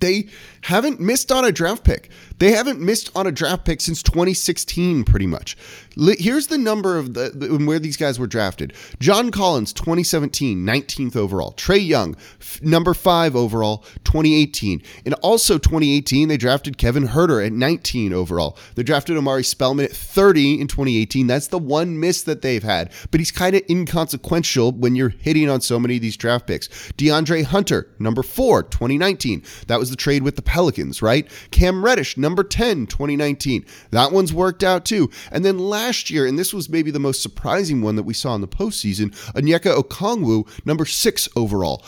they 0.00 0.28
haven't 0.62 1.00
missed 1.00 1.30
on 1.32 1.44
a 1.44 1.52
draft 1.52 1.84
pick. 1.84 2.10
They 2.38 2.52
haven't 2.52 2.80
missed 2.80 3.10
on 3.16 3.26
a 3.26 3.32
draft 3.32 3.64
pick 3.64 3.80
since 3.80 4.02
2016, 4.02 5.04
pretty 5.04 5.26
much. 5.26 5.56
Here's 5.96 6.46
the 6.46 6.58
number 6.58 6.96
of 6.96 7.14
the, 7.14 7.30
the 7.34 7.64
where 7.64 7.80
these 7.80 7.96
guys 7.96 8.18
were 8.18 8.28
drafted. 8.28 8.72
John 9.00 9.30
Collins, 9.30 9.72
2017, 9.72 10.64
19th 10.64 11.16
overall. 11.16 11.52
Trae 11.54 11.84
Young, 11.84 12.14
f- 12.40 12.62
number 12.62 12.94
five 12.94 13.34
overall, 13.34 13.78
2018. 14.04 14.82
And 15.04 15.14
also 15.14 15.58
2018, 15.58 16.28
they 16.28 16.36
drafted 16.36 16.78
Kevin 16.78 17.08
Huerter 17.08 17.44
at 17.44 17.52
19 17.52 18.12
overall. 18.12 18.56
They 18.76 18.84
drafted 18.84 19.16
Omari 19.16 19.42
Spellman 19.42 19.86
at 19.86 19.92
30 19.92 20.60
in 20.60 20.68
2018. 20.68 21.26
That's 21.26 21.48
the 21.48 21.58
one 21.58 21.98
miss 21.98 22.22
that 22.22 22.42
they've 22.42 22.62
had, 22.62 22.92
but 23.10 23.20
he's 23.20 23.32
kind 23.32 23.56
of 23.56 23.62
inconsequential 23.68 24.72
when 24.72 24.94
you're 24.94 25.08
hitting 25.08 25.50
on 25.50 25.60
so 25.60 25.80
many 25.80 25.96
of 25.96 26.02
these 26.02 26.16
draft 26.16 26.46
picks. 26.46 26.68
DeAndre 26.92 27.44
Hunter, 27.44 27.88
number 27.98 28.22
four, 28.22 28.62
2019. 28.62 29.42
That 29.66 29.80
was 29.80 29.90
the 29.90 29.96
trade 29.96 30.22
with 30.22 30.36
the 30.36 30.42
Pelicans, 30.48 31.02
right? 31.02 31.30
Cam 31.50 31.84
Reddish, 31.84 32.16
number 32.16 32.42
10, 32.42 32.86
2019. 32.86 33.66
That 33.90 34.12
one's 34.12 34.32
worked 34.32 34.64
out 34.64 34.86
too. 34.86 35.10
And 35.30 35.44
then 35.44 35.58
last 35.58 36.08
year, 36.08 36.26
and 36.26 36.38
this 36.38 36.54
was 36.54 36.70
maybe 36.70 36.90
the 36.90 36.98
most 36.98 37.22
surprising 37.22 37.82
one 37.82 37.96
that 37.96 38.04
we 38.04 38.14
saw 38.14 38.34
in 38.34 38.40
the 38.40 38.48
postseason, 38.48 39.10
Onyeka 39.34 39.76
Okongwu, 39.76 40.48
number 40.64 40.86
six 40.86 41.28
overall 41.36 41.84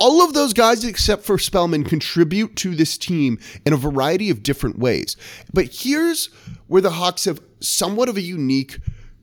all 0.00 0.24
of 0.24 0.32
those 0.32 0.52
guys 0.52 0.84
except 0.84 1.24
for 1.24 1.38
Spellman 1.38 1.82
contribute 1.82 2.54
to 2.54 2.76
this 2.76 2.96
team 2.96 3.36
in 3.66 3.72
a 3.72 3.76
variety 3.76 4.30
of 4.30 4.44
different 4.44 4.78
ways. 4.78 5.16
But 5.52 5.70
here's 5.72 6.26
where 6.68 6.80
the 6.80 6.92
Hawks 6.92 7.24
have 7.24 7.40
somewhat 7.58 8.08
of 8.08 8.16
a 8.16 8.20
unique 8.20 8.78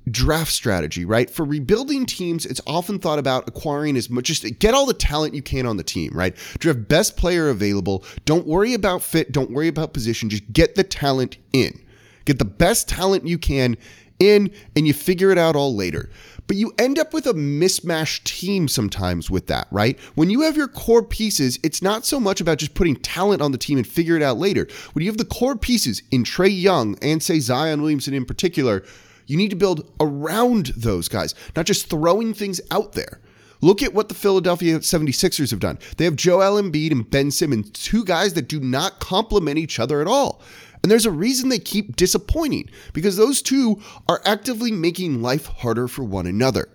draft 0.10 0.52
strategy, 0.52 1.06
right? 1.06 1.30
For 1.30 1.46
rebuilding 1.46 2.06
teams, 2.06 2.46
it's 2.46 2.62
often 2.68 3.00
thought 3.00 3.20
about 3.20 3.48
acquiring 3.48 3.98
as 3.98 4.10
much, 4.10 4.26
just 4.26 4.60
get 4.60 4.74
all 4.74 4.86
the 4.86 4.94
talent 4.94 5.34
you 5.34 5.42
can 5.42 5.66
on 5.66 5.78
the 5.78 5.84
team, 5.84 6.12
right? 6.14 6.36
Draft 6.60 6.88
best 6.88 7.18
player 7.18 7.50
available. 7.50 8.04
Don't 8.26 8.46
worry 8.46 8.74
about 8.74 9.02
fit. 9.02 9.32
Don't 9.32 9.52
worry 9.52 9.68
about 9.68 9.94
position. 9.94 10.30
Just 10.30 10.52
get 10.54 10.76
the 10.76 10.84
talent 10.84 11.38
in. 11.54 11.80
Get 12.26 12.40
the 12.40 12.46
best 12.46 12.90
talent 12.90 13.28
you 13.28 13.38
can 13.38 13.78
in, 14.20 14.52
and 14.76 14.88
you 14.88 14.94
figure 14.94 15.32
it 15.32 15.38
out 15.38 15.56
all 15.56 15.76
later. 15.76 16.10
But 16.48 16.58
you 16.58 16.74
end 16.78 17.00
up 17.00 17.14
with 17.14 17.26
a 17.26 17.34
mismatched 17.34 18.26
team 18.26 18.68
sometimes 18.68 19.32
with 19.32 19.48
that, 19.48 19.68
right? 19.72 20.00
When 20.14 20.30
you 20.30 20.42
have 20.42 20.56
your 20.56 20.68
core 20.68 21.04
pieces, 21.04 21.60
it's 21.64 21.82
not 21.82 22.06
so 22.06 22.20
much 22.20 22.40
about 22.40 22.60
just 22.60 22.76
putting 22.76 22.96
talent 22.98 23.42
on 23.42 23.52
the 23.52 23.58
team 23.58 23.78
and 23.78 23.88
figure 23.88 24.16
it 24.16 24.22
out 24.22 24.38
later. 24.38 24.68
When 24.94 25.04
you 25.04 25.10
have 25.10 25.18
the 25.18 25.26
core 25.26 25.58
pieces 25.58 26.04
in 26.12 26.24
Trae 26.24 26.62
Young 26.62 26.98
and 27.02 27.22
say 27.22 27.40
Zion 27.40 27.82
Williamson 27.82 28.14
in 28.14 28.26
particular, 28.26 28.84
you 29.27 29.38
need 29.38 29.50
to 29.50 29.55
build 29.55 29.91
around 30.00 30.67
those 30.77 31.08
guys, 31.08 31.36
not 31.55 31.65
just 31.65 31.89
throwing 31.89 32.34
things 32.34 32.62
out 32.72 32.94
there. 32.94 33.20
Look 33.62 33.82
at 33.82 33.94
what 33.94 34.10
the 34.10 34.15
Philadelphia 34.15 34.79
76ers 34.79 35.51
have 35.51 35.60
done. 35.60 35.79
They 35.98 36.05
have 36.05 36.15
Joel 36.15 36.62
Embiid 36.62 36.91
and 36.91 37.10
Ben 37.10 37.32
Simmons, 37.32 37.72
two 37.72 38.03
guys 38.03 38.34
that 38.34 38.48
do 38.48 38.60
not 38.60 39.00
complement 39.00 39.58
each 39.58 39.79
other 39.79 40.01
at 40.01 40.08
all. 40.08 40.41
And 40.84 40.91
there's 40.91 41.08
a 41.08 41.12
reason 41.12 41.50
they 41.50 41.58
keep 41.58 41.96
disappointing 41.96 42.70
because 42.94 43.17
those 43.17 43.41
two 43.41 43.82
are 44.08 44.22
actively 44.24 44.72
making 44.72 45.22
life 45.22 45.48
harder 45.48 45.88
for 45.88 46.03
one 46.03 46.27
another. 46.27 46.70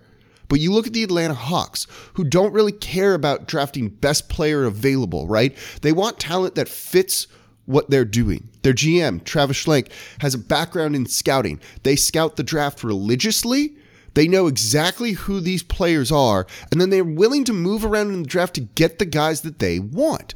But 0.49 0.59
you 0.59 0.73
look 0.73 0.89
at 0.89 0.93
the 0.93 1.05
Atlanta 1.05 1.35
Hawks, 1.35 1.87
who 2.15 2.25
don't 2.25 2.53
really 2.53 2.73
care 2.73 3.15
about 3.15 3.47
drafting 3.47 3.89
best 3.89 4.29
player 4.29 4.65
available, 4.65 5.29
right? 5.29 5.57
They 5.83 5.93
want 5.93 6.19
talent 6.19 6.57
that 6.57 6.69
fits 6.69 7.29
what 7.71 7.91
they're 7.91 8.05
doing. 8.05 8.49
Their 8.63 8.75
GM, 8.75 9.25
Travis 9.25 9.65
Schlenk, 9.65 9.91
has 10.21 10.35
a 10.35 10.39
background 10.39 10.97
in 10.97 11.07
scouting. 11.07 11.61
They 11.83 11.97
scout 11.97 12.37
the 12.37 12.43
draft 12.43 12.85
religiously. 12.85 13.75
They 14.15 14.27
know 14.27 14.49
exactly 14.49 15.13
who 15.13 15.41
these 15.41 15.63
players 15.63 16.11
are, 16.11 16.47
and 16.71 16.81
then 16.81 16.91
they're 16.91 17.05
willing 17.05 17.45
to 17.45 17.53
move 17.53 17.85
around 17.85 18.09
in 18.09 18.23
the 18.23 18.29
draft 18.29 18.55
to 18.55 18.61
get 18.61 18.99
the 18.99 19.07
guys 19.07 19.43
that 19.43 19.61
they 19.61 19.79
want. 19.79 20.35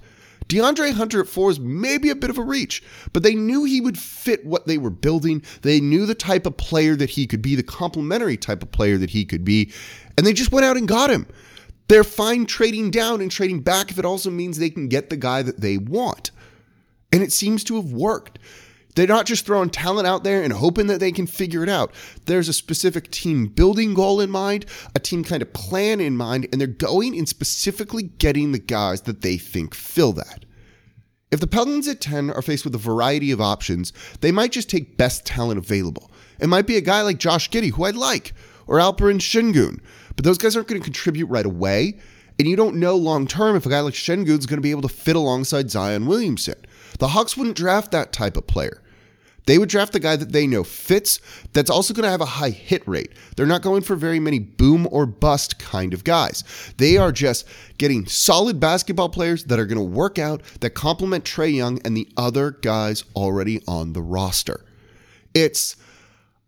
DeAndre 0.49 0.93
Hunter 0.93 1.21
at 1.21 1.27
four 1.27 1.51
is 1.51 1.59
maybe 1.59 2.11
a 2.11 2.15
bit 2.15 2.31
of 2.31 2.39
a 2.39 2.43
reach, 2.43 2.83
but 3.13 3.23
they 3.23 3.35
knew 3.35 3.65
he 3.65 3.81
would 3.81 3.99
fit 3.99 4.45
what 4.45 4.67
they 4.67 4.79
were 4.79 4.91
building. 4.91 5.43
They 5.63 5.81
knew 5.81 6.07
the 6.07 6.15
type 6.15 6.47
of 6.47 6.57
player 6.57 6.95
that 6.97 7.11
he 7.11 7.27
could 7.27 7.41
be, 7.43 7.55
the 7.55 7.63
complementary 7.63 8.37
type 8.37 8.63
of 8.63 8.71
player 8.71 8.99
that 8.99 9.11
he 9.11 9.25
could 9.25 9.45
be, 9.45 9.73
and 10.17 10.27
they 10.27 10.35
just 10.35 10.53
went 10.53 10.67
out 10.67 10.77
and 10.77 10.87
got 10.87 11.11
him. 11.11 11.27
They're 11.89 12.05
fine 12.05 12.47
trading 12.47 12.91
down 12.91 13.21
and 13.21 13.31
trading 13.31 13.61
back 13.61 13.91
if 13.91 13.99
it 13.99 14.05
also 14.05 14.31
means 14.31 14.59
they 14.59 14.71
can 14.71 14.89
get 14.89 15.11
the 15.11 15.17
guy 15.17 15.43
that 15.43 15.61
they 15.61 15.77
want. 15.77 16.31
And 17.15 17.23
it 17.23 17.33
seems 17.33 17.63
to 17.65 17.77
have 17.77 17.93
worked. 17.93 18.41
They're 18.97 19.07
not 19.07 19.27
just 19.27 19.47
throwing 19.47 19.71
talent 19.71 20.09
out 20.09 20.25
there 20.25 20.43
and 20.43 20.53
hoping 20.53 20.89
that 20.89 20.99
they 20.99 21.13
can 21.13 21.29
figure 21.29 21.63
it 21.63 21.69
out. 21.69 21.95
There's 22.27 22.49
a 22.49 22.53
specific 22.53 23.13
team 23.13 23.47
building 23.47 23.95
goal 23.95 24.21
in 24.21 24.31
mind, 24.31 24.67
a 24.97 24.99
team 24.99 25.23
kind 25.23 25.41
of 25.41 25.53
plan 25.53 26.01
in 26.01 26.17
mind, 26.17 26.49
and 26.51 26.61
they're 26.61 26.67
going 26.67 27.17
and 27.17 27.29
specifically 27.29 28.03
getting 28.03 28.51
the 28.51 28.59
guys 28.59 29.03
that 29.03 29.21
they 29.21 29.37
think 29.37 29.77
fill 29.77 30.13
that. 30.15 30.45
If 31.31 31.39
the 31.39 31.47
Pelicans 31.47 31.87
at 31.87 32.01
10 32.01 32.31
are 32.31 32.43
faced 32.43 32.65
with 32.65 32.75
a 32.75 32.79
variety 32.79 33.31
of 33.31 33.41
options, 33.41 33.93
they 34.21 34.33
might 34.33 34.51
just 34.51 34.69
take 34.69 34.97
best 34.97 35.25
talent 35.25 35.59
available. 35.59 36.11
It 36.41 36.49
might 36.49 36.67
be 36.67 36.77
a 36.77 36.81
guy 36.81 37.03
like 37.03 37.19
Josh 37.19 37.49
Giddey, 37.49 37.71
who 37.71 37.85
I 37.85 37.91
like, 37.91 38.35
or 38.67 38.79
Alperen 38.79 39.21
Sengun, 39.21 39.79
but 40.17 40.25
those 40.25 40.39
guys 40.39 40.57
aren't 40.57 40.67
going 40.67 40.81
to 40.81 40.85
contribute 40.85 41.27
right 41.27 41.47
away. 41.47 42.01
And 42.39 42.49
you 42.49 42.57
don't 42.57 42.77
know 42.77 42.97
long 42.97 43.27
term 43.27 43.57
if 43.57 43.67
a 43.67 43.71
guy 43.71 43.81
like 43.81 43.95
Sengun 43.95 44.39
is 44.39 44.47
going 44.47 44.59
to 44.59 44.63
be 44.63 44.73
able 44.73 44.83
to 44.83 44.89
fit 44.89 45.17
alongside 45.17 45.71
Zion 45.71 46.07
Williamson. 46.07 46.57
The 46.99 47.09
Hawks 47.09 47.37
wouldn't 47.37 47.57
draft 47.57 47.93
that 47.93 48.13
type 48.13 48.37
of 48.37 48.47
player. 48.47 48.81
They 49.47 49.59
would 49.59 49.69
draft 49.69 49.93
the 49.93 50.01
guy 50.01 50.17
that 50.17 50.33
they 50.33 50.47
know 50.47 50.65
fits, 50.65 51.21
that's 51.53 51.69
also 51.69 51.93
going 51.93 52.05
to 52.05 52.11
have 52.11 52.23
a 52.23 52.27
high 52.27 52.51
hit 52.51 52.87
rate. 52.89 53.13
They're 53.37 53.45
not 53.45 53.63
going 53.63 53.83
for 53.83 53.95
very 53.95 54.19
many 54.19 54.39
boom 54.39 54.89
or 54.91 55.05
bust 55.05 55.59
kind 55.59 55.93
of 55.93 56.03
guys. 56.03 56.45
They 56.79 56.97
are 56.97 57.13
just 57.13 57.47
getting 57.77 58.07
solid 58.07 58.59
basketball 58.59 59.11
players 59.11 59.45
that 59.45 59.59
are 59.59 59.67
going 59.67 59.79
to 59.79 59.85
work 59.85 60.19
out, 60.19 60.43
that 60.61 60.71
complement 60.71 61.25
Trae 61.25 61.55
Young 61.55 61.79
and 61.85 61.97
the 61.97 62.09
other 62.17 62.53
guys 62.53 63.05
already 63.15 63.61
on 63.69 63.93
the 63.93 64.03
roster. 64.03 64.65
It's 65.35 65.77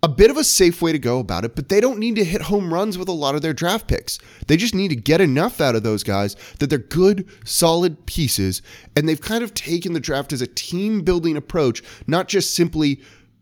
a 0.02 0.08
bit 0.08 0.30
of 0.30 0.36
a 0.36 0.44
safe 0.44 0.82
way 0.82 0.92
to 0.92 0.98
go 0.98 1.18
about 1.18 1.44
it, 1.44 1.56
but 1.56 1.68
they 1.68 1.80
don't 1.80 1.98
need 1.98 2.16
to 2.16 2.24
hit 2.24 2.42
home 2.42 2.72
runs 2.72 2.98
with 2.98 3.08
a 3.08 3.12
lot 3.12 3.34
of 3.34 3.42
their 3.42 3.54
draft 3.54 3.88
picks. 3.88 4.18
They 4.46 4.56
just 4.56 4.74
need 4.74 4.88
to 4.88 4.96
get 4.96 5.20
enough 5.20 5.60
out 5.60 5.74
of 5.74 5.82
those 5.82 6.02
guys 6.02 6.36
that 6.58 6.70
they're 6.70 6.78
good, 6.78 7.28
solid 7.44 8.06
pieces, 8.06 8.62
and 8.94 9.08
they've 9.08 9.20
kind 9.20 9.42
of 9.42 9.54
taken 9.54 9.94
the 9.94 10.00
draft 10.00 10.32
as 10.32 10.42
a 10.42 10.46
team 10.46 11.00
building 11.00 11.36
approach, 11.36 11.82
not 12.06 12.28
just 12.28 12.54
simply 12.54 13.00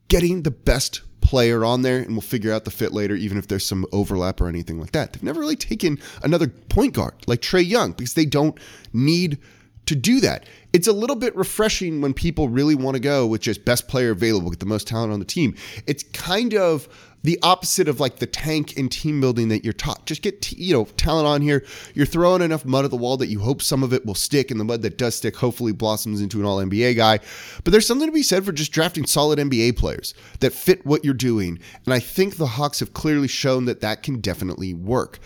getting 0.08 0.42
the 0.42 0.50
best 0.50 1.02
player 1.20 1.64
on 1.64 1.82
there 1.82 1.98
and 1.98 2.12
we'll 2.12 2.20
figure 2.20 2.52
out 2.52 2.64
the 2.64 2.70
fit 2.70 2.92
later, 2.92 3.14
even 3.14 3.38
if 3.38 3.48
there's 3.48 3.66
some 3.66 3.86
overlap 3.92 4.40
or 4.40 4.48
anything 4.48 4.78
like 4.78 4.92
that. 4.92 5.12
They've 5.12 5.22
never 5.22 5.40
really 5.40 5.56
taken 5.56 5.98
another 6.22 6.48
point 6.48 6.94
guard 6.94 7.14
like 7.26 7.40
Trae 7.40 7.66
Young 7.66 7.92
because 7.92 8.14
they 8.14 8.26
don't 8.26 8.58
need 8.92 9.38
to 9.86 9.94
do 9.94 10.20
that. 10.20 10.46
It's 10.72 10.88
a 10.88 10.92
little 10.92 11.16
bit 11.16 11.34
refreshing 11.36 12.00
when 12.00 12.14
people 12.14 12.48
really 12.48 12.74
want 12.74 12.94
to 12.94 13.00
go 13.00 13.26
with 13.26 13.40
just 13.40 13.64
best 13.64 13.86
player 13.88 14.10
available, 14.10 14.50
get 14.50 14.60
the 14.60 14.66
most 14.66 14.86
talent 14.86 15.12
on 15.12 15.18
the 15.18 15.24
team. 15.24 15.54
It's 15.86 16.02
kind 16.02 16.54
of 16.54 16.88
the 17.24 17.38
opposite 17.42 17.88
of 17.88 18.00
like 18.00 18.16
the 18.16 18.26
tank 18.26 18.76
and 18.76 18.92
team 18.92 19.20
building 19.20 19.48
that 19.48 19.64
you're 19.64 19.72
taught. 19.72 20.04
Just 20.04 20.20
get 20.20 20.42
t- 20.42 20.62
you 20.62 20.74
know 20.74 20.84
talent 20.96 21.26
on 21.26 21.40
here. 21.40 21.64
You're 21.94 22.06
throwing 22.06 22.42
enough 22.42 22.64
mud 22.64 22.84
at 22.84 22.90
the 22.90 22.98
wall 22.98 23.16
that 23.16 23.28
you 23.28 23.40
hope 23.40 23.62
some 23.62 23.82
of 23.82 23.92
it 23.92 24.04
will 24.04 24.14
stick, 24.14 24.50
and 24.50 24.60
the 24.60 24.64
mud 24.64 24.82
that 24.82 24.98
does 24.98 25.14
stick 25.14 25.34
hopefully 25.36 25.72
blossoms 25.72 26.20
into 26.20 26.38
an 26.38 26.46
All 26.46 26.58
NBA 26.58 26.96
guy. 26.96 27.18
But 27.64 27.72
there's 27.72 27.86
something 27.86 28.06
to 28.08 28.12
be 28.12 28.22
said 28.22 28.44
for 28.44 28.52
just 28.52 28.72
drafting 28.72 29.06
solid 29.06 29.38
NBA 29.38 29.76
players 29.76 30.12
that 30.40 30.52
fit 30.52 30.84
what 30.84 31.04
you're 31.04 31.14
doing, 31.14 31.58
and 31.86 31.94
I 31.94 31.98
think 31.98 32.36
the 32.36 32.46
Hawks 32.46 32.80
have 32.80 32.92
clearly 32.92 33.28
shown 33.28 33.64
that 33.64 33.80
that 33.80 34.02
can 34.02 34.20
definitely 34.20 34.74
work. 34.74 35.18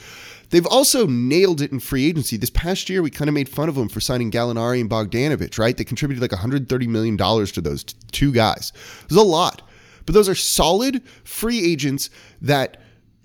They've 0.50 0.66
also 0.66 1.06
nailed 1.06 1.60
it 1.60 1.72
in 1.72 1.80
free 1.80 2.06
agency. 2.06 2.36
This 2.36 2.50
past 2.50 2.88
year, 2.88 3.02
we 3.02 3.10
kind 3.10 3.28
of 3.28 3.34
made 3.34 3.48
fun 3.48 3.68
of 3.68 3.74
them 3.74 3.88
for 3.88 4.00
signing 4.00 4.30
Gallinari 4.30 4.80
and 4.80 4.88
Bogdanovich, 4.88 5.58
right? 5.58 5.76
They 5.76 5.84
contributed 5.84 6.22
like 6.22 6.38
$130 6.38 6.88
million 6.88 7.16
to 7.18 7.60
those 7.60 7.84
t- 7.84 7.96
two 8.12 8.32
guys. 8.32 8.72
It 9.02 9.10
was 9.10 9.18
a 9.18 9.22
lot. 9.22 9.62
But 10.06 10.14
those 10.14 10.28
are 10.28 10.34
solid 10.34 11.02
free 11.24 11.62
agents 11.62 12.08
that 12.40 12.80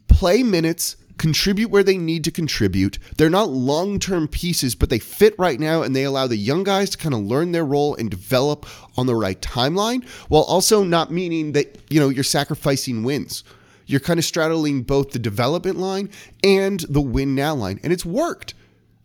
play 0.07 0.43
minutes, 0.43 0.97
contribute 1.17 1.69
where 1.69 1.83
they 1.83 1.97
need 1.97 2.25
to 2.25 2.31
contribute. 2.31 2.99
They're 3.17 3.29
not 3.29 3.49
long 3.49 3.99
term 3.99 4.27
pieces, 4.27 4.75
but 4.75 4.89
they 4.89 4.99
fit 4.99 5.33
right 5.37 5.59
now 5.59 5.81
and 5.81 5.95
they 5.95 6.03
allow 6.03 6.27
the 6.27 6.35
young 6.35 6.63
guys 6.65 6.89
to 6.89 6.97
kind 6.97 7.15
of 7.15 7.21
learn 7.21 7.53
their 7.53 7.65
role 7.65 7.95
and 7.95 8.11
develop 8.11 8.65
on 8.97 9.05
the 9.05 9.15
right 9.15 9.41
timeline 9.41 10.05
while 10.27 10.43
also 10.43 10.83
not 10.83 11.09
meaning 11.09 11.53
that, 11.53 11.79
you 11.89 12.01
know, 12.01 12.09
you're 12.09 12.23
sacrificing 12.23 13.03
wins. 13.03 13.45
You're 13.85 13.99
kind 13.99 14.19
of 14.19 14.25
straddling 14.25 14.83
both 14.83 15.11
the 15.11 15.19
development 15.19 15.77
line 15.77 16.09
and 16.43 16.79
the 16.81 17.01
win 17.01 17.35
now 17.35 17.55
line, 17.55 17.79
and 17.83 17.93
it's 17.93 18.05
worked. 18.05 18.53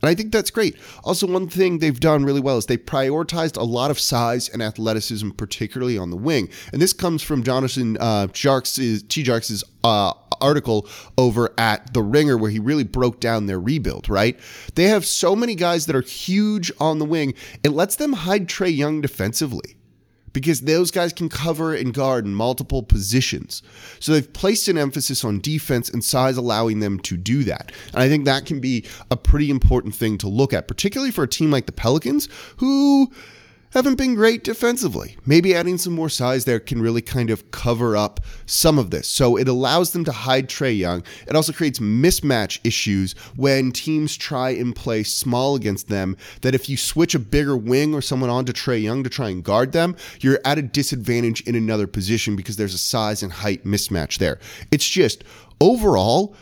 And 0.01 0.09
I 0.09 0.15
think 0.15 0.33
that's 0.33 0.51
great. 0.51 0.77
Also, 1.03 1.27
one 1.27 1.49
thing 1.49 1.79
they've 1.79 1.99
done 1.99 2.25
really 2.25 2.41
well 2.41 2.57
is 2.57 2.67
they 2.67 2.77
prioritized 2.77 3.57
a 3.57 3.65
lot 3.65 3.91
of 3.91 3.99
size 3.99 4.49
and 4.49 4.63
athleticism, 4.63 5.31
particularly 5.31 5.99
on 5.99 6.11
the 6.11 6.17
wing. 6.17 6.49
And 6.73 6.81
this 6.81 6.93
comes 6.93 7.23
from 7.23 7.43
Jonathan 7.43 7.97
uh, 7.99 8.29
T. 8.29 8.39
Jarks' 8.49 9.65
uh, 9.83 10.13
article 10.41 10.89
over 11.17 11.53
at 11.59 11.95
The 11.95 12.03
Ringer, 12.03 12.37
where 12.37 12.51
he 12.51 12.61
really 12.61 12.85
broke 12.85 13.19
down 13.19 13.47
their 13.47 13.59
rebuild, 13.59 14.09
right? 14.09 14.39
They 14.77 14.85
have 14.85 15.05
so 15.05 15.35
many 15.35 15.57
guys 15.57 15.87
that 15.87 15.97
are 15.97 16.03
huge 16.03 16.71
on 16.79 17.01
the 17.01 17.05
wing, 17.05 17.35
it 17.65 17.71
lets 17.71 17.97
them 17.97 18.13
hide 18.13 18.47
Trae 18.49 18.75
Young 18.75 19.01
defensively 19.01 19.78
because 20.39 20.61
those 20.61 20.93
guys 20.93 21.13
can 21.13 21.29
cover 21.29 21.75
and 21.75 21.93
guard 21.93 22.25
in 22.25 22.33
multiple 22.33 22.81
positions. 22.81 23.61
So 23.99 24.13
they've 24.13 24.33
placed 24.33 24.69
an 24.69 24.79
emphasis 24.79 25.25
on 25.25 25.41
defense 25.41 25.89
and 25.89 26.05
size, 26.05 26.37
allowing 26.37 26.79
them 26.79 27.01
to 27.01 27.17
do 27.17 27.43
that. 27.43 27.73
And 27.93 28.01
I 28.01 28.09
think 28.09 28.25
that 28.27 28.47
can 28.47 28.61
be 28.61 28.85
a 29.11 29.17
pretty 29.17 29.51
important 29.51 29.97
thing 29.97 30.17
to 30.19 30.29
look 30.29 30.53
at, 30.53 30.69
particularly 30.69 31.11
for 31.11 31.25
a 31.25 31.29
team 31.29 31.51
like 31.51 31.67
the 31.67 31.73
Pelicans, 31.73 32.29
who 32.59 33.11
haven't 33.71 33.97
been 33.97 34.15
great 34.15 34.45
defensively. 34.45 35.17
Maybe 35.27 35.55
adding 35.55 35.79
some 35.79 35.93
more 35.93 36.09
size 36.09 36.45
there 36.45 36.61
can 36.61 36.81
really 36.81 37.03
kind 37.03 37.31
of 37.31 37.51
cover 37.51 37.97
up 37.97 38.21
some 38.47 38.79
of 38.79 38.91
this. 38.91 39.09
So 39.09 39.37
it 39.37 39.49
allows 39.49 39.93
them 39.93 40.05
to 40.05 40.13
hide 40.13 40.49
Trae 40.49 40.77
Young. 40.77 41.03
It 41.27 41.37
also 41.37 41.53
creates 41.53 41.79
mismatch 41.79 42.61
issues 42.65 43.13
when 43.37 43.73
teams 43.73 44.17
try 44.17 44.51
and 44.51 44.75
play 44.75 45.03
small 45.03 45.55
against 45.55 45.89
them. 45.89 46.17
That 46.43 46.55
if 46.55 46.69
you 46.69 46.77
switch 46.77 47.15
a 47.15 47.19
bigger 47.19 47.57
wing 47.57 47.95
or 47.95 48.01
someone 48.01 48.31
onto 48.31 48.53
Trae 48.53 48.83
Young 48.83 49.05
to 49.05 49.11
try 49.11 49.29
and 49.29 49.45
guard 49.45 49.73
them, 49.73 49.97
you're 50.21 50.41
at 50.45 50.59
a 50.59 50.63
disadvantage 50.63 51.43
in 51.43 51.55
another 51.55 51.87
position 51.87 52.37
because 52.37 52.57
there's 52.57 52.75
a 52.75 52.79
size 52.79 53.23
and 53.23 53.33
height 53.33 53.65
mismatch 53.65 54.19
there. 54.19 54.39
It's 54.71 54.89
just 54.89 55.25
overall 55.61 56.35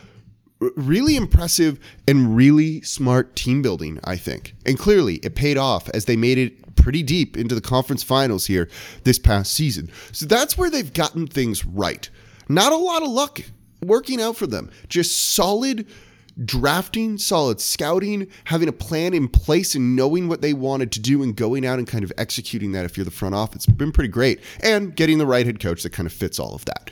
really 0.75 1.15
impressive 1.15 1.79
and 2.07 2.35
really 2.35 2.81
smart 2.81 3.35
team 3.35 3.61
building, 3.61 3.99
I 4.03 4.17
think. 4.17 4.55
And 4.65 4.77
clearly 4.77 5.15
it 5.17 5.35
paid 5.35 5.57
off 5.57 5.89
as 5.89 6.05
they 6.05 6.15
made 6.15 6.37
it 6.37 6.66
pretty 6.87 7.03
deep 7.03 7.35
into 7.35 7.53
the 7.53 7.59
conference 7.59 8.01
finals 8.01 8.45
here 8.45 8.69
this 9.03 9.19
past 9.19 9.53
season. 9.53 9.91
So 10.13 10.25
that's 10.25 10.57
where 10.57 10.69
they've 10.69 10.93
gotten 10.93 11.27
things 11.27 11.65
right. 11.65 12.09
Not 12.47 12.71
a 12.71 12.77
lot 12.77 13.03
of 13.03 13.09
luck 13.09 13.41
working 13.83 14.21
out 14.21 14.37
for 14.37 14.47
them, 14.47 14.71
just 14.87 15.33
solid 15.33 15.85
drafting, 16.45 17.17
solid 17.17 17.59
scouting, 17.59 18.25
having 18.45 18.69
a 18.69 18.71
plan 18.71 19.13
in 19.13 19.27
place 19.27 19.75
and 19.75 19.97
knowing 19.97 20.29
what 20.29 20.39
they 20.39 20.53
wanted 20.53 20.93
to 20.93 21.01
do 21.01 21.23
and 21.23 21.35
going 21.35 21.65
out 21.65 21.77
and 21.77 21.89
kind 21.89 22.05
of 22.05 22.13
executing 22.17 22.71
that 22.71 22.85
if 22.85 22.95
you're 22.95 23.03
the 23.03 23.11
front 23.11 23.35
office. 23.35 23.67
It's 23.67 23.75
been 23.75 23.91
pretty 23.91 24.07
great. 24.07 24.39
And 24.61 24.95
getting 24.95 25.17
the 25.17 25.25
right 25.25 25.45
head 25.45 25.59
coach 25.59 25.83
that 25.83 25.91
kind 25.91 26.07
of 26.07 26.13
fits 26.13 26.39
all 26.39 26.55
of 26.55 26.63
that. 26.63 26.89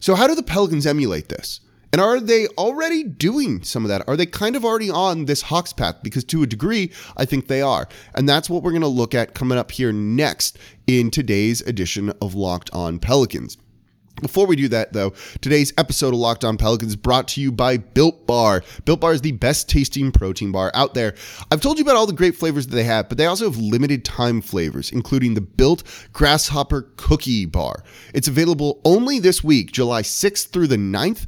So, 0.00 0.16
how 0.16 0.26
do 0.26 0.34
the 0.34 0.42
Pelicans 0.42 0.88
emulate 0.88 1.28
this? 1.28 1.60
And 1.96 2.02
are 2.02 2.20
they 2.20 2.46
already 2.58 3.04
doing 3.04 3.62
some 3.62 3.82
of 3.82 3.88
that? 3.88 4.06
Are 4.06 4.18
they 4.18 4.26
kind 4.26 4.54
of 4.54 4.66
already 4.66 4.90
on 4.90 5.24
this 5.24 5.40
Hawks 5.40 5.72
path? 5.72 5.96
Because 6.02 6.24
to 6.24 6.42
a 6.42 6.46
degree, 6.46 6.92
I 7.16 7.24
think 7.24 7.46
they 7.46 7.62
are. 7.62 7.88
And 8.14 8.28
that's 8.28 8.50
what 8.50 8.62
we're 8.62 8.72
going 8.72 8.82
to 8.82 8.86
look 8.86 9.14
at 9.14 9.32
coming 9.32 9.56
up 9.56 9.70
here 9.70 9.92
next 9.92 10.58
in 10.86 11.10
today's 11.10 11.62
edition 11.62 12.12
of 12.20 12.34
Locked 12.34 12.68
On 12.74 12.98
Pelicans. 12.98 13.56
Before 14.22 14.46
we 14.46 14.56
do 14.56 14.68
that, 14.68 14.94
though, 14.94 15.10
today's 15.42 15.74
episode 15.76 16.14
of 16.14 16.20
Locked 16.20 16.42
On 16.42 16.56
Pelicans 16.56 16.96
brought 16.96 17.28
to 17.28 17.40
you 17.42 17.52
by 17.52 17.76
Built 17.76 18.26
Bar. 18.26 18.62
Built 18.86 18.98
Bar 18.98 19.12
is 19.12 19.20
the 19.20 19.32
best 19.32 19.68
tasting 19.68 20.10
protein 20.10 20.52
bar 20.52 20.70
out 20.72 20.94
there. 20.94 21.14
I've 21.50 21.60
told 21.60 21.76
you 21.76 21.84
about 21.84 21.96
all 21.96 22.06
the 22.06 22.14
great 22.14 22.34
flavors 22.34 22.66
that 22.66 22.74
they 22.74 22.84
have, 22.84 23.10
but 23.10 23.18
they 23.18 23.26
also 23.26 23.44
have 23.44 23.58
limited 23.58 24.06
time 24.06 24.40
flavors, 24.40 24.90
including 24.90 25.34
the 25.34 25.42
Built 25.42 25.82
Grasshopper 26.14 26.90
Cookie 26.96 27.44
Bar. 27.44 27.82
It's 28.14 28.26
available 28.26 28.80
only 28.86 29.18
this 29.18 29.44
week, 29.44 29.70
July 29.70 30.00
6th 30.00 30.48
through 30.48 30.68
the 30.68 30.76
9th. 30.76 31.26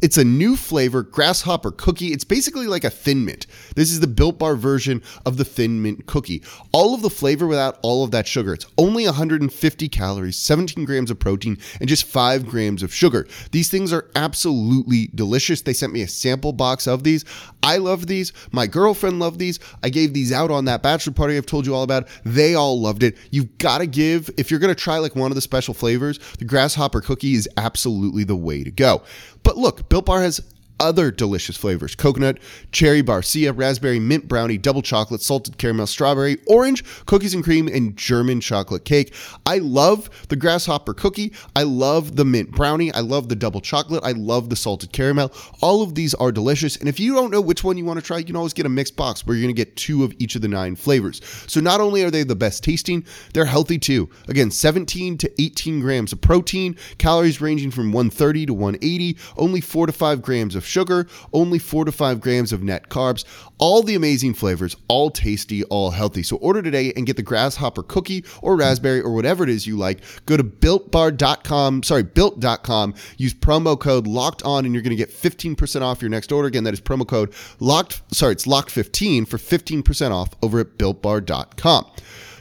It's 0.00 0.16
a 0.16 0.24
new 0.24 0.54
flavor, 0.56 1.02
grasshopper 1.02 1.72
cookie. 1.72 2.12
It's 2.12 2.22
basically 2.22 2.68
like 2.68 2.84
a 2.84 2.90
thin 2.90 3.24
mint. 3.24 3.46
This 3.74 3.90
is 3.90 3.98
the 3.98 4.06
built 4.06 4.38
bar 4.38 4.54
version 4.54 5.02
of 5.26 5.38
the 5.38 5.44
thin 5.44 5.82
mint 5.82 6.06
cookie. 6.06 6.42
All 6.70 6.94
of 6.94 7.02
the 7.02 7.10
flavor 7.10 7.48
without 7.48 7.78
all 7.82 8.04
of 8.04 8.12
that 8.12 8.28
sugar. 8.28 8.54
It's 8.54 8.66
only 8.78 9.06
150 9.06 9.88
calories, 9.88 10.36
17 10.36 10.84
grams 10.84 11.10
of 11.10 11.18
protein, 11.18 11.58
and 11.80 11.88
just 11.88 12.04
5 12.04 12.46
grams 12.46 12.84
of 12.84 12.94
sugar. 12.94 13.26
These 13.50 13.70
things 13.70 13.92
are 13.92 14.08
absolutely 14.14 15.10
delicious. 15.16 15.62
They 15.62 15.72
sent 15.72 15.92
me 15.92 16.02
a 16.02 16.08
sample 16.08 16.52
box 16.52 16.86
of 16.86 17.02
these. 17.02 17.24
I 17.64 17.78
love 17.78 18.06
these. 18.06 18.32
My 18.52 18.68
girlfriend 18.68 19.18
loved 19.18 19.40
these. 19.40 19.58
I 19.82 19.88
gave 19.88 20.14
these 20.14 20.32
out 20.32 20.52
on 20.52 20.66
that 20.66 20.82
bachelor 20.82 21.12
party 21.12 21.36
I've 21.36 21.46
told 21.46 21.66
you 21.66 21.74
all 21.74 21.82
about. 21.82 22.06
They 22.24 22.54
all 22.54 22.80
loved 22.80 23.02
it. 23.02 23.16
You've 23.32 23.58
got 23.58 23.78
to 23.78 23.86
give, 23.86 24.30
if 24.36 24.50
you're 24.50 24.60
going 24.60 24.74
to 24.74 24.80
try 24.80 24.98
like 24.98 25.16
one 25.16 25.32
of 25.32 25.34
the 25.34 25.40
special 25.40 25.74
flavors, 25.74 26.18
the 26.38 26.44
grasshopper 26.44 27.00
cookie 27.00 27.34
is 27.34 27.48
absolutely 27.56 28.22
the 28.22 28.36
way 28.36 28.62
to 28.62 28.70
go. 28.70 29.02
But 29.48 29.56
look, 29.56 29.88
Built 29.88 30.04
Bar 30.04 30.20
has 30.20 30.42
other 30.80 31.10
delicious 31.10 31.56
flavors 31.56 31.94
coconut, 31.94 32.38
cherry 32.72 33.02
barcia, 33.02 33.56
raspberry, 33.56 33.98
mint 33.98 34.28
brownie, 34.28 34.58
double 34.58 34.82
chocolate, 34.82 35.22
salted 35.22 35.58
caramel, 35.58 35.86
strawberry, 35.86 36.38
orange, 36.46 36.84
cookies 37.06 37.34
and 37.34 37.44
cream, 37.44 37.68
and 37.68 37.96
German 37.96 38.40
chocolate 38.40 38.84
cake. 38.84 39.14
I 39.46 39.58
love 39.58 40.08
the 40.28 40.36
grasshopper 40.36 40.94
cookie. 40.94 41.32
I 41.56 41.64
love 41.64 42.16
the 42.16 42.24
mint 42.24 42.50
brownie. 42.50 42.92
I 42.92 43.00
love 43.00 43.28
the 43.28 43.36
double 43.36 43.60
chocolate. 43.60 44.04
I 44.04 44.12
love 44.12 44.50
the 44.50 44.56
salted 44.56 44.92
caramel. 44.92 45.32
All 45.60 45.82
of 45.82 45.94
these 45.94 46.14
are 46.14 46.32
delicious. 46.32 46.76
And 46.76 46.88
if 46.88 47.00
you 47.00 47.14
don't 47.14 47.30
know 47.30 47.40
which 47.40 47.64
one 47.64 47.76
you 47.76 47.84
want 47.84 47.98
to 47.98 48.04
try, 48.04 48.18
you 48.18 48.24
can 48.24 48.36
always 48.36 48.52
get 48.52 48.66
a 48.66 48.70
mixed 48.70 48.96
box 48.96 49.26
where 49.26 49.36
you're 49.36 49.44
going 49.44 49.54
to 49.54 49.64
get 49.64 49.76
two 49.76 50.04
of 50.04 50.14
each 50.18 50.34
of 50.34 50.42
the 50.42 50.48
nine 50.48 50.76
flavors. 50.76 51.20
So 51.46 51.60
not 51.60 51.80
only 51.80 52.02
are 52.04 52.10
they 52.10 52.22
the 52.22 52.36
best 52.36 52.62
tasting, 52.62 53.04
they're 53.32 53.44
healthy 53.44 53.78
too. 53.78 54.08
Again, 54.28 54.50
17 54.50 55.18
to 55.18 55.42
18 55.42 55.80
grams 55.80 56.12
of 56.12 56.20
protein, 56.20 56.76
calories 56.98 57.40
ranging 57.40 57.70
from 57.70 57.92
130 57.92 58.46
to 58.46 58.54
180, 58.54 59.16
only 59.36 59.60
4 59.60 59.86
to 59.86 59.92
5 59.92 60.22
grams 60.22 60.54
of 60.54 60.66
sugar, 60.68 61.08
only 61.32 61.58
4 61.58 61.86
to 61.86 61.92
5 61.92 62.20
grams 62.20 62.52
of 62.52 62.62
net 62.62 62.88
carbs. 62.88 63.24
All 63.58 63.82
the 63.82 63.94
amazing 63.94 64.34
flavors, 64.34 64.76
all 64.86 65.10
tasty, 65.10 65.64
all 65.64 65.90
healthy. 65.90 66.22
So 66.22 66.36
order 66.36 66.62
today 66.62 66.92
and 66.94 67.06
get 67.06 67.16
the 67.16 67.22
grasshopper 67.22 67.82
cookie 67.82 68.24
or 68.42 68.56
raspberry 68.56 69.00
or 69.00 69.12
whatever 69.12 69.42
it 69.42 69.50
is 69.50 69.66
you 69.66 69.76
like. 69.76 70.00
Go 70.26 70.36
to 70.36 70.44
builtbar.com, 70.44 71.82
sorry, 71.82 72.02
built.com. 72.04 72.94
Use 73.16 73.34
promo 73.34 73.78
code 73.78 74.06
locked 74.06 74.42
on 74.44 74.64
and 74.64 74.74
you're 74.74 74.82
going 74.82 74.96
to 74.96 74.96
get 74.96 75.10
15% 75.10 75.82
off 75.82 76.02
your 76.02 76.10
next 76.10 76.30
order. 76.30 76.48
Again, 76.48 76.64
that 76.64 76.74
is 76.74 76.80
promo 76.80 77.06
code 77.06 77.32
locked, 77.58 78.02
sorry, 78.14 78.32
it's 78.32 78.46
locked 78.46 78.70
15 78.70 79.24
for 79.24 79.38
15% 79.38 80.10
off 80.10 80.30
over 80.42 80.60
at 80.60 80.78
builtbar.com. 80.78 81.86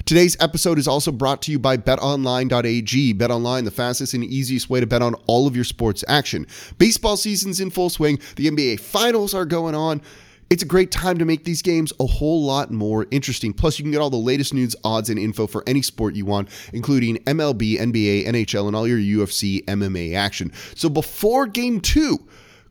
Today's 0.07 0.37
episode 0.39 0.79
is 0.79 0.87
also 0.87 1.11
brought 1.11 1.41
to 1.41 1.51
you 1.51 1.59
by 1.59 1.75
betonline.ag. 1.75 3.13
BetOnline, 3.15 3.65
the 3.65 3.71
fastest 3.71 4.13
and 4.13 4.23
easiest 4.23 4.69
way 4.69 4.79
to 4.79 4.87
bet 4.87 5.01
on 5.01 5.15
all 5.27 5.47
of 5.47 5.53
your 5.53 5.65
sports 5.65 6.01
action. 6.07 6.47
Baseball 6.77 7.17
season's 7.17 7.59
in 7.59 7.69
full 7.69 7.89
swing. 7.89 8.17
The 8.37 8.49
NBA 8.49 8.79
finals 8.79 9.33
are 9.33 9.43
going 9.43 9.75
on. 9.75 10.01
It's 10.49 10.63
a 10.63 10.65
great 10.65 10.91
time 10.91 11.17
to 11.17 11.25
make 11.25 11.43
these 11.43 11.61
games 11.61 11.91
a 11.99 12.05
whole 12.05 12.41
lot 12.45 12.71
more 12.71 13.05
interesting. 13.11 13.51
Plus, 13.51 13.77
you 13.77 13.83
can 13.83 13.91
get 13.91 13.99
all 13.99 14.09
the 14.09 14.15
latest 14.15 14.53
news, 14.53 14.77
odds, 14.81 15.09
and 15.09 15.19
info 15.19 15.45
for 15.45 15.61
any 15.67 15.81
sport 15.81 16.15
you 16.15 16.23
want, 16.23 16.47
including 16.71 17.17
MLB, 17.25 17.77
NBA, 17.77 18.27
NHL, 18.27 18.67
and 18.67 18.77
all 18.77 18.87
your 18.87 18.99
UFC 18.99 19.65
MMA 19.65 20.15
action. 20.15 20.53
So 20.73 20.87
before 20.87 21.47
game 21.47 21.81
two, 21.81 22.25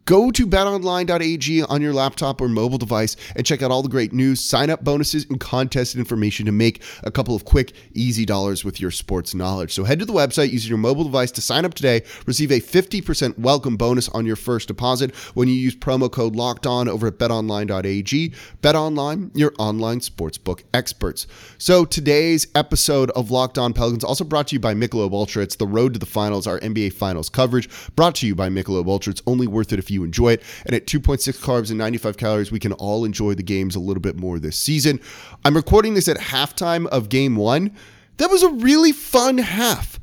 Go 0.06 0.30
to 0.30 0.46
betonline.ag 0.46 1.62
on 1.64 1.82
your 1.82 1.92
laptop 1.92 2.40
or 2.40 2.48
mobile 2.48 2.78
device 2.78 3.16
and 3.34 3.44
check 3.44 3.60
out 3.60 3.72
all 3.72 3.82
the 3.82 3.88
great 3.88 4.12
news, 4.12 4.40
sign 4.40 4.70
up 4.70 4.84
bonuses, 4.84 5.26
and 5.28 5.40
contest 5.40 5.96
information 5.96 6.46
to 6.46 6.52
make 6.52 6.80
a 7.02 7.10
couple 7.10 7.34
of 7.34 7.44
quick, 7.44 7.72
easy 7.92 8.24
dollars 8.24 8.64
with 8.64 8.80
your 8.80 8.92
sports 8.92 9.34
knowledge. 9.34 9.74
So 9.74 9.82
head 9.82 9.98
to 9.98 10.04
the 10.04 10.12
website 10.12 10.52
using 10.52 10.68
your 10.68 10.78
mobile 10.78 11.02
device 11.02 11.32
to 11.32 11.40
sign 11.40 11.64
up 11.64 11.74
today. 11.74 12.04
Receive 12.24 12.52
a 12.52 12.60
50% 12.60 13.36
welcome 13.36 13.76
bonus 13.76 14.08
on 14.10 14.24
your 14.24 14.36
first 14.36 14.68
deposit 14.68 15.12
when 15.34 15.48
you 15.48 15.54
use 15.54 15.74
promo 15.74 16.08
code 16.08 16.36
locked 16.36 16.68
on 16.68 16.86
over 16.86 17.08
at 17.08 17.18
betonline.ag. 17.18 18.32
BetOnline, 18.62 19.36
your 19.36 19.54
online 19.58 19.98
sportsbook 19.98 20.62
experts. 20.72 21.26
So 21.58 21.84
today's 21.84 22.46
episode 22.54 23.10
of 23.16 23.32
Locked 23.32 23.58
On 23.58 23.72
Pelicans 23.72 24.04
also 24.04 24.22
brought 24.22 24.46
to 24.48 24.54
you 24.54 24.60
by 24.60 24.72
Michelob 24.72 25.12
Ultra. 25.12 25.42
It's 25.42 25.56
the 25.56 25.66
road 25.66 25.94
to 25.94 25.98
the 25.98 26.06
finals, 26.06 26.46
our 26.46 26.60
NBA 26.60 26.92
finals 26.92 27.28
coverage, 27.28 27.68
brought 27.96 28.14
to 28.16 28.28
you 28.28 28.36
by 28.36 28.48
Michelob 28.48 28.86
Ultra. 28.86 29.10
It's 29.10 29.22
only 29.26 29.48
worth 29.48 29.72
it 29.72 29.80
if 29.80 29.90
you 29.90 29.95
you 29.96 30.04
enjoy 30.04 30.34
it. 30.34 30.42
And 30.64 30.74
at 30.74 30.86
2.6 30.86 31.40
carbs 31.42 31.70
and 31.70 31.78
95 31.78 32.16
calories, 32.16 32.52
we 32.52 32.60
can 32.60 32.72
all 32.74 33.04
enjoy 33.04 33.34
the 33.34 33.42
games 33.42 33.74
a 33.74 33.80
little 33.80 34.00
bit 34.00 34.16
more 34.16 34.38
this 34.38 34.58
season. 34.58 35.00
I'm 35.44 35.56
recording 35.56 35.94
this 35.94 36.08
at 36.08 36.16
halftime 36.16 36.86
of 36.86 37.08
game 37.08 37.36
one. 37.36 37.74
That 38.18 38.30
was 38.30 38.42
a 38.42 38.50
really 38.50 38.92
fun 38.92 39.38
half. 39.38 39.98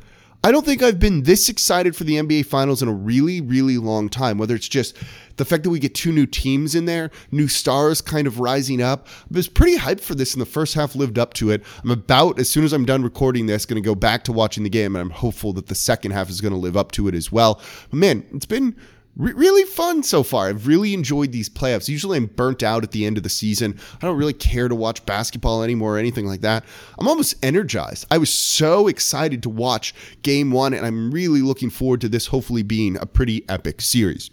I 0.46 0.52
don't 0.52 0.66
think 0.66 0.84
I've 0.84 1.00
been 1.00 1.24
this 1.24 1.48
excited 1.48 1.96
for 1.96 2.04
the 2.04 2.18
NBA 2.18 2.48
Finals 2.48 2.82
in 2.82 2.90
a 2.90 2.94
really, 2.94 3.40
really 3.40 3.78
long 3.78 4.10
time. 4.10 4.38
Whether 4.38 4.56
it's 4.56 4.68
just 4.68 4.98
the 5.38 5.46
fact 5.46 5.64
that 5.64 5.70
we 5.70 5.80
get 5.80 5.96
two 5.96 6.12
new 6.12 6.26
teams 6.26 6.76
in 6.76 6.84
there, 6.84 7.12
new 7.32 7.48
stars 7.48 8.02
kind 8.02 8.28
of 8.28 8.42
rising 8.42 8.82
up. 8.82 9.08
I 9.08 9.38
was 9.38 9.48
pretty 9.48 9.78
hyped 9.78 10.02
for 10.02 10.16
this, 10.16 10.34
and 10.34 10.42
the 10.42 10.46
first 10.46 10.74
half 10.74 10.98
lived 10.98 11.18
up 11.18 11.34
to 11.36 11.50
it. 11.52 11.64
I'm 11.82 11.92
about, 11.92 12.40
as 12.40 12.50
soon 12.50 12.66
as 12.66 12.74
I'm 12.74 12.84
done 12.84 13.04
recording 13.04 13.46
this, 13.46 13.66
going 13.66 13.82
to 13.82 13.86
go 13.86 13.96
back 13.96 14.26
to 14.26 14.34
watching 14.34 14.64
the 14.64 14.70
game, 14.70 14.98
and 14.98 15.02
I'm 15.02 15.12
hopeful 15.12 15.54
that 15.54 15.68
the 15.68 15.76
second 15.76 16.12
half 16.12 16.30
is 16.30 16.42
going 16.42 16.54
to 16.54 16.60
live 16.60 16.76
up 16.76 16.92
to 16.94 17.08
it 17.08 17.16
as 17.16 17.32
well. 17.32 17.62
But 17.90 18.00
man, 18.00 18.26
it's 18.34 18.46
been 18.46 18.76
Re- 19.16 19.34
really 19.34 19.64
fun 19.66 20.02
so 20.02 20.24
far. 20.24 20.48
I've 20.48 20.66
really 20.66 20.94
enjoyed 20.94 21.32
these 21.32 21.50
playoffs. 21.50 21.88
Usually 21.88 22.18
I'm 22.18 22.26
burnt 22.26 22.64
out 22.64 22.84
at 22.84 22.92
the 22.92 23.06
end 23.06 23.18
of 23.18 23.24
the 23.24 23.30
season. 23.30 23.80
I 24.02 24.06
don't 24.06 24.18
really 24.18 24.34
care 24.34 24.68
to 24.68 24.76
watch 24.76 25.06
basketball 25.06 25.62
anymore 25.62 25.96
or 25.96 26.00
anything 26.00 26.26
like 26.26 26.42
that. 26.42 26.66
I'm 26.98 27.08
almost 27.08 27.36
energized. 27.44 28.08
I 28.10 28.18
was 28.18 28.34
so 28.34 28.88
excited 28.88 29.44
to 29.44 29.50
watch 29.50 29.94
game 30.24 30.52
one, 30.52 30.74
and 30.74 30.86
I'm 30.86 31.12
really 31.12 31.42
looking 31.42 31.70
forward 31.70 32.02
to 32.02 32.10
this 32.10 32.28
hopefully 32.28 32.64
being 32.64 32.98
a 32.98 33.06
pretty 33.06 33.48
epic 33.48 33.82
series. 33.82 34.32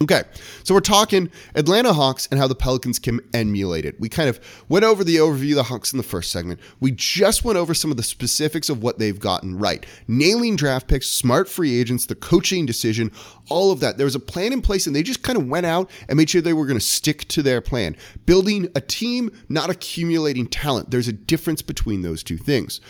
Okay, 0.00 0.22
so 0.64 0.74
we're 0.74 0.80
talking 0.80 1.30
Atlanta 1.54 1.92
Hawks 1.92 2.26
and 2.30 2.40
how 2.40 2.48
the 2.48 2.54
Pelicans 2.54 2.98
can 2.98 3.20
emulate 3.34 3.84
it. 3.84 4.00
We 4.00 4.08
kind 4.08 4.28
of 4.28 4.40
went 4.68 4.84
over 4.84 5.04
the 5.04 5.16
overview 5.16 5.50
of 5.50 5.56
the 5.56 5.62
Hawks 5.64 5.92
in 5.92 5.98
the 5.98 6.02
first 6.02 6.32
segment. 6.32 6.60
We 6.80 6.92
just 6.92 7.44
went 7.44 7.58
over 7.58 7.74
some 7.74 7.90
of 7.90 7.98
the 7.98 8.02
specifics 8.02 8.68
of 8.68 8.82
what 8.82 8.98
they've 8.98 9.20
gotten 9.20 9.58
right 9.58 9.84
nailing 10.08 10.56
draft 10.56 10.88
picks, 10.88 11.08
smart 11.08 11.48
free 11.48 11.78
agents, 11.78 12.06
the 12.06 12.14
coaching 12.14 12.64
decision, 12.64 13.12
all 13.48 13.70
of 13.70 13.80
that. 13.80 13.96
There 13.96 14.06
was 14.06 14.14
a 14.14 14.20
plan 14.20 14.52
in 14.52 14.62
place, 14.62 14.86
and 14.86 14.96
they 14.96 15.02
just 15.02 15.22
kind 15.22 15.38
of 15.38 15.46
went 15.46 15.66
out 15.66 15.90
and 16.08 16.16
made 16.16 16.30
sure 16.30 16.40
they 16.40 16.54
were 16.54 16.66
going 16.66 16.78
to 16.78 16.84
stick 16.84 17.28
to 17.28 17.42
their 17.42 17.60
plan. 17.60 17.94
Building 18.24 18.68
a 18.74 18.80
team, 18.80 19.30
not 19.50 19.70
accumulating 19.70 20.46
talent. 20.46 20.90
There's 20.90 21.08
a 21.08 21.12
difference 21.12 21.62
between 21.62 22.00
those 22.02 22.22
two 22.22 22.38
things. 22.38 22.80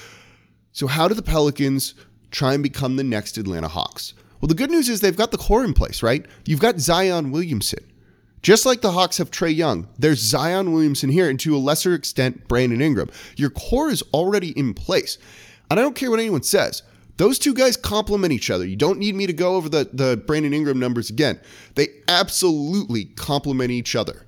So, 0.71 0.87
how 0.87 1.09
do 1.09 1.15
the 1.15 1.23
Pelicans 1.23 1.95
try 2.31 2.55
and 2.55 2.63
become 2.63 2.97
the 2.97 3.05
next 3.05 3.37
Atlanta 3.37 3.69
Hawks? 3.69 4.15
Well, 4.43 4.49
the 4.49 4.57
good 4.57 4.73
news 4.73 4.89
is 4.89 5.01
they've 5.01 5.17
got 5.17 5.31
the 5.31 5.39
core 5.39 5.65
in 5.65 5.73
place, 5.73 6.03
right? 6.03 6.27
You've 6.47 6.61
got 6.61 6.81
Zion 6.81 7.31
Williamson. 7.31 7.79
Just 8.43 8.67
like 8.67 8.81
the 8.81 8.91
Hawks 8.91 9.19
have 9.19 9.31
Trae 9.31 9.55
Young, 9.55 9.87
there's 10.01 10.19
Zion 10.19 10.73
Williamson 10.73 11.11
here, 11.11 11.31
and 11.31 11.39
to 11.39 11.55
a 11.55 11.59
lesser 11.59 11.95
extent, 11.95 12.49
Brandon 12.49 12.83
Ingram. 12.83 13.09
Your 13.37 13.51
core 13.51 13.89
is 13.89 14.03
already 14.13 14.51
in 14.59 14.75
place. 14.75 15.17
And 15.71 15.79
I 15.79 15.83
don't 15.85 15.95
care 15.95 16.11
what 16.11 16.19
anyone 16.19 16.43
says. 16.43 16.83
Those 17.19 17.39
two 17.39 17.55
guys 17.55 17.77
complement 17.77 18.33
each 18.33 18.51
other. 18.51 18.67
You 18.67 18.75
don't 18.75 18.99
need 18.99 19.15
me 19.15 19.29
to 19.29 19.33
go 19.33 19.55
over 19.55 19.69
the, 19.69 19.89
the 19.93 20.17
Brandon 20.27 20.53
Ingram 20.53 20.81
numbers 20.81 21.09
again. 21.09 21.39
They 21.77 21.89
absolutely 22.09 23.05
complement 23.05 23.71
each 23.71 23.95
other. 23.95 24.27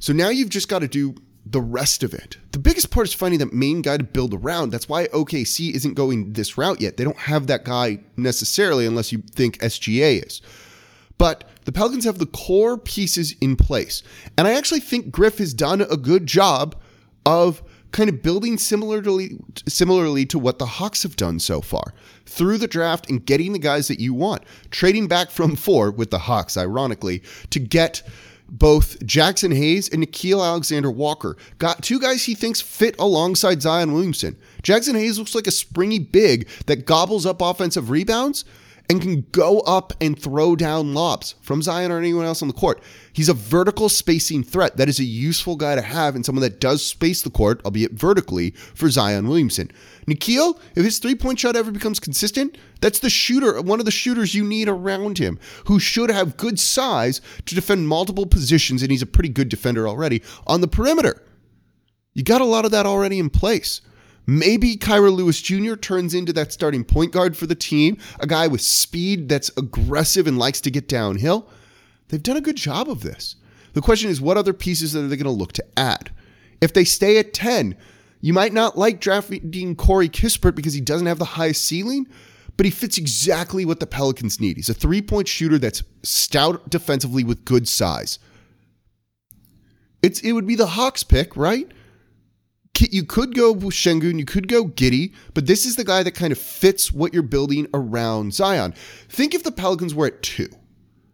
So 0.00 0.12
now 0.12 0.30
you've 0.30 0.48
just 0.48 0.68
got 0.68 0.80
to 0.80 0.88
do 0.88 1.14
the 1.46 1.60
rest 1.60 2.02
of 2.02 2.12
it. 2.12 2.36
The 2.52 2.58
biggest 2.58 2.90
part 2.90 3.06
is 3.06 3.14
finding 3.14 3.38
that 3.40 3.52
main 3.52 3.82
guy 3.82 3.96
to 3.96 4.04
build 4.04 4.34
around. 4.34 4.70
That's 4.70 4.88
why 4.88 5.06
OKC 5.08 5.72
isn't 5.74 5.94
going 5.94 6.32
this 6.34 6.58
route 6.58 6.80
yet. 6.80 6.96
They 6.96 7.04
don't 7.04 7.16
have 7.16 7.46
that 7.46 7.64
guy 7.64 8.00
necessarily 8.16 8.86
unless 8.86 9.12
you 9.12 9.22
think 9.34 9.58
SGA 9.58 10.26
is. 10.26 10.42
But 11.16 11.44
the 11.64 11.72
Pelicans 11.72 12.04
have 12.04 12.18
the 12.18 12.26
core 12.26 12.78
pieces 12.78 13.34
in 13.40 13.56
place. 13.56 14.02
And 14.36 14.46
I 14.46 14.52
actually 14.52 14.80
think 14.80 15.10
Griff 15.10 15.38
has 15.38 15.52
done 15.52 15.80
a 15.80 15.96
good 15.96 16.26
job 16.26 16.76
of 17.26 17.62
kind 17.90 18.10
of 18.10 18.22
building 18.22 18.58
similarly 18.58 19.38
similarly 19.66 20.26
to 20.26 20.38
what 20.38 20.58
the 20.58 20.66
Hawks 20.66 21.02
have 21.02 21.16
done 21.16 21.38
so 21.38 21.60
far 21.60 21.94
through 22.26 22.58
the 22.58 22.68
draft 22.68 23.08
and 23.08 23.24
getting 23.24 23.52
the 23.52 23.58
guys 23.58 23.88
that 23.88 23.98
you 23.98 24.12
want. 24.12 24.42
Trading 24.70 25.08
back 25.08 25.30
from 25.30 25.56
4 25.56 25.90
with 25.90 26.10
the 26.10 26.18
Hawks 26.18 26.56
ironically 26.56 27.22
to 27.50 27.58
get 27.58 28.02
both 28.48 28.98
Jaxson 29.00 29.54
Hayes 29.54 29.88
and 29.88 30.02
Nickeil 30.02 30.44
Alexander 30.44 30.90
Walker. 30.90 31.36
Got 31.58 31.82
two 31.82 32.00
guys 32.00 32.24
he 32.24 32.34
thinks 32.34 32.60
fit 32.60 32.96
alongside 32.98 33.62
Zion 33.62 33.92
Williamson. 33.92 34.36
Jaxson 34.62 34.94
Hayes 34.94 35.18
looks 35.18 35.34
like 35.34 35.46
a 35.46 35.52
springy 35.52 35.98
big 35.98 36.48
that 36.66 36.86
gobbles 36.86 37.26
up 37.26 37.40
offensive 37.40 37.90
rebounds 37.90 38.44
and 38.90 39.02
can 39.02 39.26
go 39.32 39.60
up 39.60 39.92
and 40.00 40.18
throw 40.18 40.56
down 40.56 40.94
lobs 40.94 41.34
from 41.42 41.60
Zion 41.60 41.92
or 41.92 41.98
anyone 41.98 42.24
else 42.24 42.40
on 42.40 42.48
the 42.48 42.54
court. 42.54 42.82
He's 43.12 43.28
a 43.28 43.34
vertical 43.34 43.88
spacing 43.88 44.42
threat. 44.42 44.78
That 44.78 44.88
is 44.88 44.98
a 44.98 45.04
useful 45.04 45.56
guy 45.56 45.74
to 45.74 45.82
have 45.82 46.14
and 46.14 46.24
someone 46.24 46.42
that 46.42 46.60
does 46.60 46.84
space 46.84 47.20
the 47.20 47.30
court, 47.30 47.60
albeit 47.64 47.92
vertically, 47.92 48.52
for 48.74 48.88
Zion 48.88 49.28
Williamson. 49.28 49.70
Nickeil, 50.06 50.58
if 50.74 50.84
his 50.84 50.98
three 50.98 51.14
point 51.14 51.38
shot 51.38 51.54
ever 51.54 51.70
becomes 51.70 52.00
consistent, 52.00 52.56
that's 52.80 53.00
the 53.00 53.10
shooter, 53.10 53.60
one 53.60 53.78
of 53.78 53.84
the 53.84 53.90
shooters 53.90 54.34
you 54.34 54.44
need 54.44 54.68
around 54.68 55.18
him, 55.18 55.38
who 55.66 55.78
should 55.78 56.10
have 56.10 56.38
good 56.38 56.58
size 56.58 57.20
to 57.44 57.54
defend 57.54 57.88
multiple 57.88 58.26
positions, 58.26 58.82
and 58.82 58.90
he's 58.90 59.02
a 59.02 59.06
pretty 59.06 59.28
good 59.28 59.50
defender 59.50 59.86
already 59.86 60.22
on 60.46 60.62
the 60.62 60.68
perimeter. 60.68 61.22
You 62.14 62.24
got 62.24 62.40
a 62.40 62.46
lot 62.46 62.64
of 62.64 62.70
that 62.70 62.86
already 62.86 63.18
in 63.18 63.28
place. 63.28 63.82
Maybe 64.30 64.76
Kira 64.76 65.10
Lewis 65.10 65.40
Jr. 65.40 65.74
turns 65.74 66.12
into 66.12 66.34
that 66.34 66.52
starting 66.52 66.84
point 66.84 67.12
guard 67.12 67.34
for 67.34 67.46
the 67.46 67.54
team, 67.54 67.96
a 68.20 68.26
guy 68.26 68.46
with 68.46 68.60
speed 68.60 69.26
that's 69.30 69.50
aggressive 69.56 70.26
and 70.26 70.38
likes 70.38 70.60
to 70.60 70.70
get 70.70 70.86
downhill. 70.86 71.48
They've 72.08 72.22
done 72.22 72.36
a 72.36 72.42
good 72.42 72.58
job 72.58 72.90
of 72.90 73.00
this. 73.00 73.36
The 73.72 73.80
question 73.80 74.10
is, 74.10 74.20
what 74.20 74.36
other 74.36 74.52
pieces 74.52 74.94
are 74.94 75.08
they 75.08 75.16
going 75.16 75.24
to 75.24 75.30
look 75.30 75.54
to 75.54 75.64
add? 75.78 76.10
If 76.60 76.74
they 76.74 76.84
stay 76.84 77.16
at 77.16 77.32
10, 77.32 77.74
you 78.20 78.34
might 78.34 78.52
not 78.52 78.76
like 78.76 79.00
drafting 79.00 79.74
Corey 79.76 80.10
Kispert 80.10 80.54
because 80.54 80.74
he 80.74 80.82
doesn't 80.82 81.06
have 81.06 81.18
the 81.18 81.24
highest 81.24 81.64
ceiling, 81.64 82.06
but 82.58 82.66
he 82.66 82.70
fits 82.70 82.98
exactly 82.98 83.64
what 83.64 83.80
the 83.80 83.86
Pelicans 83.86 84.38
need. 84.38 84.56
He's 84.56 84.68
a 84.68 84.74
three 84.74 85.00
point 85.00 85.26
shooter 85.26 85.58
that's 85.58 85.82
stout 86.02 86.68
defensively 86.68 87.24
with 87.24 87.46
good 87.46 87.66
size. 87.66 88.18
It's 90.02 90.20
it 90.20 90.32
would 90.32 90.46
be 90.46 90.54
the 90.54 90.66
Hawks 90.66 91.02
pick, 91.02 91.34
right? 91.34 91.72
You 92.80 93.04
could 93.04 93.34
go 93.34 93.54
Sengun, 93.54 94.18
you 94.18 94.24
could 94.24 94.48
go 94.48 94.66
Giddey, 94.66 95.12
but 95.34 95.46
this 95.46 95.66
is 95.66 95.76
the 95.76 95.84
guy 95.84 96.02
that 96.02 96.14
kind 96.14 96.32
of 96.32 96.38
fits 96.38 96.92
what 96.92 97.12
you're 97.12 97.22
building 97.22 97.66
around 97.74 98.34
Zion. 98.34 98.74
Think 99.08 99.34
if 99.34 99.42
the 99.42 99.52
Pelicans 99.52 99.94
were 99.94 100.06
at 100.06 100.22
two. 100.22 100.48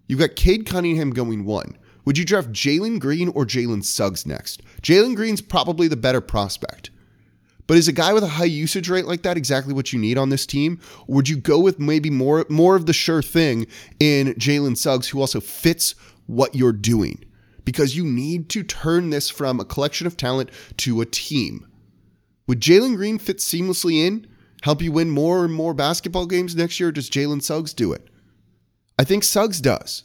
You've 0.06 0.20
got 0.20 0.36
Cade 0.36 0.66
Cunningham 0.66 1.10
going 1.10 1.44
one. 1.44 1.76
Would 2.04 2.18
you 2.18 2.24
draft 2.24 2.50
Jalen 2.50 3.00
Green 3.00 3.28
or 3.28 3.46
Jalen 3.46 3.82
Suggs 3.82 4.26
next? 4.26 4.62
Jalen 4.82 5.16
Green's 5.16 5.40
probably 5.40 5.88
the 5.88 5.96
better 5.96 6.20
prospect. 6.20 6.90
But 7.66 7.78
is 7.78 7.88
a 7.88 7.92
guy 7.92 8.12
with 8.12 8.22
a 8.22 8.28
high 8.28 8.44
usage 8.44 8.90
rate 8.90 9.06
like 9.06 9.22
that 9.22 9.38
exactly 9.38 9.72
what 9.72 9.92
you 9.92 9.98
need 9.98 10.18
on 10.18 10.28
this 10.28 10.44
team? 10.44 10.78
Or 11.06 11.16
would 11.16 11.30
you 11.30 11.36
go 11.36 11.58
with 11.58 11.78
maybe 11.78 12.10
more 12.10 12.44
more 12.50 12.76
of 12.76 12.84
the 12.84 12.92
sure 12.92 13.22
thing 13.22 13.66
in 13.98 14.34
Jalen 14.34 14.76
Suggs, 14.76 15.08
who 15.08 15.20
also 15.20 15.40
fits 15.40 15.94
what 16.26 16.54
you're 16.54 16.72
doing? 16.72 17.24
Because 17.64 17.96
you 17.96 18.04
need 18.04 18.48
to 18.50 18.62
turn 18.62 19.10
this 19.10 19.30
from 19.30 19.58
a 19.58 19.64
collection 19.64 20.06
of 20.06 20.16
talent 20.16 20.50
to 20.78 21.00
a 21.00 21.06
team. 21.06 21.66
Would 22.46 22.60
Jalen 22.60 22.96
Green 22.96 23.18
fit 23.18 23.38
seamlessly 23.38 24.06
in, 24.06 24.26
help 24.62 24.82
you 24.82 24.92
win 24.92 25.10
more 25.10 25.44
and 25.44 25.54
more 25.54 25.74
basketball 25.74 26.26
games 26.26 26.54
next 26.54 26.78
year? 26.78 26.92
does 26.92 27.08
Jalen 27.08 27.42
Suggs 27.42 27.72
do 27.72 27.92
it? 27.92 28.08
I 28.98 29.04
think 29.04 29.24
Suggs 29.24 29.60
does. 29.60 30.04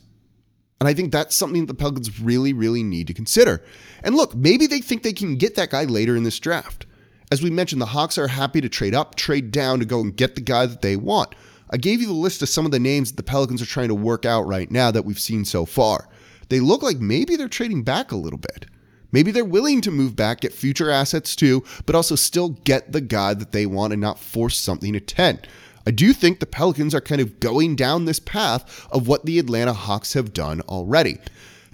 And 0.79 0.87
I 0.87 0.93
think 0.93 1.11
that's 1.11 1.35
something 1.35 1.65
that 1.65 1.73
the 1.73 1.79
Pelicans 1.79 2.21
really, 2.21 2.53
really 2.53 2.83
need 2.83 3.07
to 3.07 3.13
consider. 3.13 3.61
And 4.01 4.15
look, 4.15 4.33
maybe 4.33 4.65
they 4.65 4.79
think 4.79 5.03
they 5.03 5.13
can 5.13 5.35
get 5.35 5.55
that 5.55 5.71
guy 5.71 5.83
later 5.83 6.15
in 6.15 6.23
this 6.23 6.39
draft. 6.39 6.85
As 7.31 7.43
we 7.43 7.49
mentioned, 7.49 7.81
the 7.81 7.87
Hawks 7.87 8.17
are 8.17 8.29
happy 8.29 8.61
to 8.61 8.69
trade 8.69 8.95
up, 8.95 9.15
trade 9.15 9.51
down 9.51 9.79
to 9.79 9.85
go 9.85 9.99
and 9.99 10.15
get 10.15 10.35
the 10.35 10.41
guy 10.41 10.65
that 10.65 10.81
they 10.81 10.95
want. 10.95 11.35
I 11.69 11.77
gave 11.77 12.01
you 12.01 12.07
the 12.07 12.13
list 12.13 12.41
of 12.41 12.49
some 12.49 12.65
of 12.65 12.71
the 12.71 12.79
names 12.79 13.11
that 13.11 13.17
the 13.17 13.23
Pelicans 13.23 13.61
are 13.61 13.67
trying 13.67 13.89
to 13.89 13.95
work 13.95 14.25
out 14.25 14.47
right 14.47 14.71
now 14.71 14.89
that 14.89 15.05
we've 15.05 15.19
seen 15.19 15.45
so 15.45 15.65
far. 15.65 16.07
They 16.49 16.59
look 16.59 16.83
like 16.83 16.99
maybe 16.99 17.35
they're 17.35 17.47
trading 17.47 17.83
back 17.83 18.11
a 18.11 18.17
little 18.17 18.39
bit. 18.39 18.65
Maybe 19.11 19.31
they're 19.31 19.45
willing 19.45 19.81
to 19.81 19.91
move 19.91 20.15
back, 20.15 20.41
get 20.41 20.53
future 20.53 20.91
assets 20.91 21.35
too, 21.35 21.63
but 21.85 21.95
also 21.95 22.15
still 22.15 22.49
get 22.49 22.91
the 22.91 23.01
guy 23.01 23.33
that 23.33 23.51
they 23.51 23.65
want 23.65 23.93
and 23.93 24.01
not 24.01 24.19
force 24.19 24.57
something 24.57 24.93
to 24.93 24.99
10. 24.99 25.39
I 25.87 25.91
do 25.91 26.13
think 26.13 26.39
the 26.39 26.45
Pelicans 26.45 26.93
are 26.93 27.01
kind 27.01 27.21
of 27.21 27.39
going 27.39 27.75
down 27.75 28.05
this 28.05 28.19
path 28.19 28.87
of 28.91 29.07
what 29.07 29.25
the 29.25 29.39
Atlanta 29.39 29.73
Hawks 29.73 30.13
have 30.13 30.33
done 30.33 30.61
already. 30.61 31.17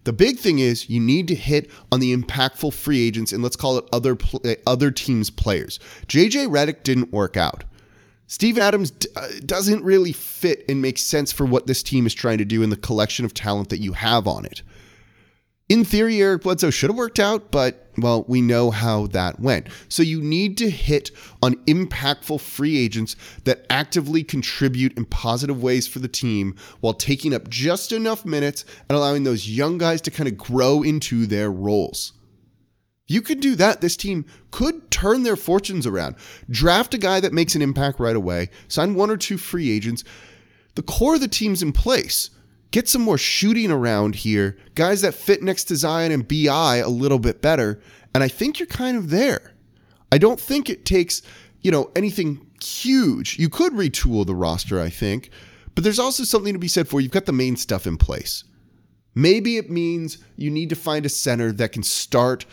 The 0.05 0.13
big 0.13 0.37
thing 0.37 0.59
is 0.59 0.89
you 0.89 0.99
need 0.99 1.27
to 1.29 1.35
hit 1.35 1.69
on 1.91 1.99
the 1.99 2.15
impactful 2.15 2.73
free 2.73 3.05
agents 3.05 3.33
and 3.33 3.41
let's 3.41 3.55
call 3.55 3.77
it 3.77 3.85
other 3.91 4.17
eh, 4.45 4.55
other 4.67 4.91
teams 4.91 5.29
players. 5.31 5.79
JJ 6.07 6.47
Redick 6.47 6.83
didn't 6.83 7.11
work 7.11 7.35
out. 7.35 7.63
Steve 8.27 8.57
Adams 8.57 8.91
d- 8.91 9.07
uh, 9.15 9.27
doesn't 9.45 9.83
really 9.83 10.11
fit 10.11 10.65
and 10.67 10.81
make 10.81 10.97
sense 10.97 11.31
for 11.31 11.45
what 11.45 11.67
this 11.67 11.83
team 11.83 12.05
is 12.05 12.13
trying 12.13 12.39
to 12.39 12.45
do 12.45 12.63
in 12.63 12.69
the 12.69 12.77
collection 12.77 13.25
of 13.25 13.33
talent 13.33 13.69
that 13.69 13.79
you 13.79 13.93
have 13.93 14.27
on 14.27 14.45
it. 14.45 14.61
In 15.67 15.83
theory, 15.83 16.21
Eric 16.21 16.43
Bledsoe 16.43 16.69
should 16.69 16.91
have 16.91 16.97
worked 16.97 17.19
out, 17.19 17.49
but 17.49 17.89
well, 17.97 18.23
we 18.27 18.39
know 18.39 18.69
how 18.69 19.07
that 19.07 19.39
went. 19.39 19.67
So 19.89 20.03
you 20.03 20.21
need 20.21 20.57
to 20.59 20.69
hit 20.69 21.09
on 21.41 21.55
impactful 21.65 22.39
free 22.41 22.77
agents 22.77 23.15
that 23.45 23.65
actively 23.69 24.23
contribute 24.23 24.95
in 24.95 25.05
positive 25.05 25.63
ways 25.63 25.87
for 25.87 25.99
the 25.99 26.07
team 26.07 26.55
while 26.81 26.93
taking 26.93 27.33
up 27.33 27.49
just 27.49 27.91
enough 27.91 28.25
minutes 28.25 28.63
and 28.89 28.95
allowing 28.95 29.23
those 29.23 29.49
young 29.49 29.79
guys 29.79 30.01
to 30.01 30.11
kind 30.11 30.27
of 30.27 30.37
grow 30.37 30.83
into 30.83 31.25
their 31.25 31.51
roles. 31.51 32.13
You 33.07 33.21
could 33.21 33.39
do 33.39 33.55
that. 33.55 33.81
This 33.81 33.95
team 33.95 34.25
could 34.51 34.89
turn 34.89 35.23
their 35.23 35.35
fortunes 35.35 35.85
around. 35.85 36.15
Draft 36.49 36.93
a 36.93 36.97
guy 36.97 37.19
that 37.19 37.33
makes 37.33 37.55
an 37.55 37.61
impact 37.61 37.99
right 37.99 38.15
away, 38.15 38.49
sign 38.67 38.95
one 38.95 39.11
or 39.11 39.17
two 39.17 39.37
free 39.37 39.69
agents. 39.69 40.03
The 40.73 40.81
core 40.81 41.15
of 41.15 41.21
the 41.21 41.27
team's 41.27 41.61
in 41.61 41.71
place 41.71 42.31
get 42.75 42.89
some 42.89 43.01
more 43.01 43.17
shooting 43.17 43.71
around 43.71 44.15
here, 44.15 44.57
guys 44.75 44.99
that 44.99 45.13
fit 45.13 45.41
next 45.41 45.63
to 45.63 45.75
Zion 45.77 46.11
and 46.11 46.27
BI 46.27 46.77
a 46.77 46.89
little 46.89 47.19
bit 47.19 47.41
better. 47.41 47.81
And 48.13 48.21
I 48.21 48.27
think 48.27 48.59
you're 48.59 48.67
kind 48.67 48.97
of 48.97 49.11
there. 49.11 49.53
I 50.11 50.17
don't 50.17 50.41
think 50.41 50.69
it 50.69 50.85
takes, 50.85 51.21
you 51.61 51.71
know, 51.71 51.89
anything 51.95 52.45
huge. 52.61 53.39
You 53.39 53.47
could 53.47 53.71
retool 53.71 54.25
the 54.25 54.35
roster, 54.35 54.81
I 54.81 54.89
think, 54.89 55.29
but 55.73 55.85
there's 55.85 55.99
also 55.99 56.25
something 56.25 56.51
to 56.51 56.59
be 56.59 56.67
said 56.67 56.89
for 56.89 56.99
you've 56.99 57.11
got 57.11 57.25
the 57.25 57.31
main 57.31 57.55
stuff 57.55 57.87
in 57.87 57.95
place. 57.95 58.43
Maybe 59.13 59.55
it 59.55 59.69
means 59.69 60.17
you 60.35 60.51
need 60.51 60.67
to 60.67 60.75
find 60.75 61.05
a 61.05 61.09
center 61.09 61.53
that 61.53 61.71
can 61.71 61.83
start 61.83 62.45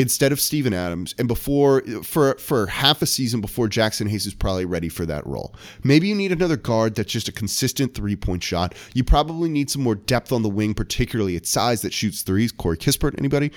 instead 0.00 0.32
of 0.32 0.40
Steven 0.40 0.72
Adams 0.72 1.14
and 1.18 1.28
before 1.28 1.82
for 2.02 2.34
for 2.38 2.66
half 2.66 3.02
a 3.02 3.06
season 3.06 3.42
before 3.42 3.68
Jaxson 3.68 4.08
Hayes 4.08 4.26
is 4.26 4.32
probably 4.32 4.64
ready 4.64 4.88
for 4.88 5.04
that 5.04 5.26
role. 5.26 5.54
Maybe 5.84 6.08
you 6.08 6.14
need 6.14 6.32
another 6.32 6.56
guard 6.56 6.94
that's 6.94 7.12
just 7.12 7.28
a 7.28 7.32
consistent 7.32 7.94
three-point 7.94 8.42
shot. 8.42 8.74
You 8.94 9.04
probably 9.04 9.50
need 9.50 9.68
some 9.68 9.82
more 9.82 9.94
depth 9.94 10.32
on 10.32 10.42
the 10.42 10.48
wing, 10.48 10.72
particularly 10.72 11.36
at 11.36 11.44
size 11.44 11.82
that 11.82 11.92
shoots 11.92 12.22
threes. 12.22 12.50
Corey 12.50 12.78
Kispert, 12.78 13.18
anybody? 13.18 13.52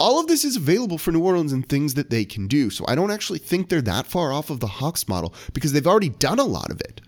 All 0.00 0.18
of 0.18 0.26
this 0.26 0.44
is 0.44 0.56
available 0.56 0.98
for 0.98 1.12
New 1.12 1.22
Orleans 1.22 1.52
and 1.52 1.68
things 1.68 1.94
that 1.94 2.10
they 2.10 2.24
can 2.24 2.48
do. 2.48 2.68
So 2.68 2.84
I 2.88 2.96
don't 2.96 3.12
actually 3.12 3.38
think 3.38 3.68
they're 3.68 3.80
that 3.82 4.08
far 4.08 4.32
off 4.32 4.50
of 4.50 4.58
the 4.58 4.66
Hawks 4.66 5.06
model 5.06 5.32
because 5.52 5.72
they've 5.72 5.86
already 5.86 6.08
done 6.08 6.40
a 6.40 6.44
lot 6.44 6.72
of 6.72 6.80
it. 6.80 7.00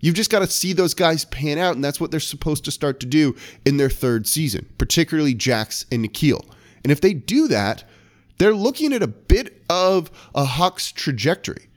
You've 0.00 0.14
just 0.14 0.30
got 0.30 0.40
to 0.40 0.46
see 0.46 0.74
those 0.74 0.92
guys 0.92 1.24
pan 1.24 1.56
out, 1.56 1.74
and 1.74 1.82
that's 1.82 1.98
what 1.98 2.10
they're 2.10 2.20
supposed 2.20 2.66
to 2.66 2.70
start 2.70 3.00
to 3.00 3.06
do 3.06 3.34
in 3.64 3.78
their 3.78 3.88
third 3.88 4.26
season, 4.26 4.68
particularly 4.76 5.32
Jax 5.32 5.86
and 5.90 6.04
Nickeil. 6.04 6.46
And 6.82 6.92
if 6.92 7.00
they 7.00 7.14
do 7.14 7.48
that, 7.48 7.84
they're 8.38 8.54
looking 8.54 8.92
at 8.92 9.02
a 9.02 9.06
bit 9.06 9.62
of 9.68 10.10
a 10.34 10.44
Hawks 10.44 10.92
trajectory. 10.92 11.68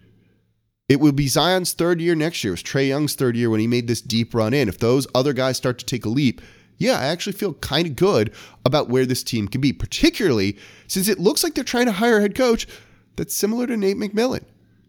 It 0.89 0.99
will 0.99 1.11
be 1.11 1.27
Zion's 1.27 1.73
third 1.73 1.99
year 1.99 2.15
next 2.15 2.43
year. 2.43 2.51
It 2.51 2.53
was 2.53 2.63
Trae 2.63 2.87
Young's 2.87 3.15
third 3.15 3.35
year 3.35 3.49
when 3.49 3.59
he 3.59 3.67
made 3.67 3.87
this 3.87 4.01
deep 4.01 4.33
run 4.33 4.53
in. 4.53 4.69
If 4.69 4.79
those 4.79 5.05
other 5.13 5.33
guys 5.33 5.57
start 5.57 5.79
to 5.79 5.85
take 5.85 6.05
a 6.05 6.09
leap, 6.09 6.41
yeah, 6.77 6.99
I 6.99 7.05
actually 7.05 7.33
feel 7.33 7.55
kind 7.55 7.87
of 7.87 7.95
good 7.95 8.33
about 8.65 8.89
where 8.89 9.05
this 9.05 9.23
team 9.23 9.47
can 9.47 9.61
be, 9.61 9.73
particularly 9.73 10.57
since 10.87 11.07
it 11.07 11.19
looks 11.19 11.43
like 11.43 11.55
they're 11.55 11.63
trying 11.63 11.87
to 11.87 11.91
hire 11.91 12.17
a 12.17 12.21
head 12.21 12.35
coach 12.35 12.67
that's 13.15 13.33
similar 13.33 13.67
to 13.67 13.75
Nate 13.75 13.97
McMillan. 13.97 14.43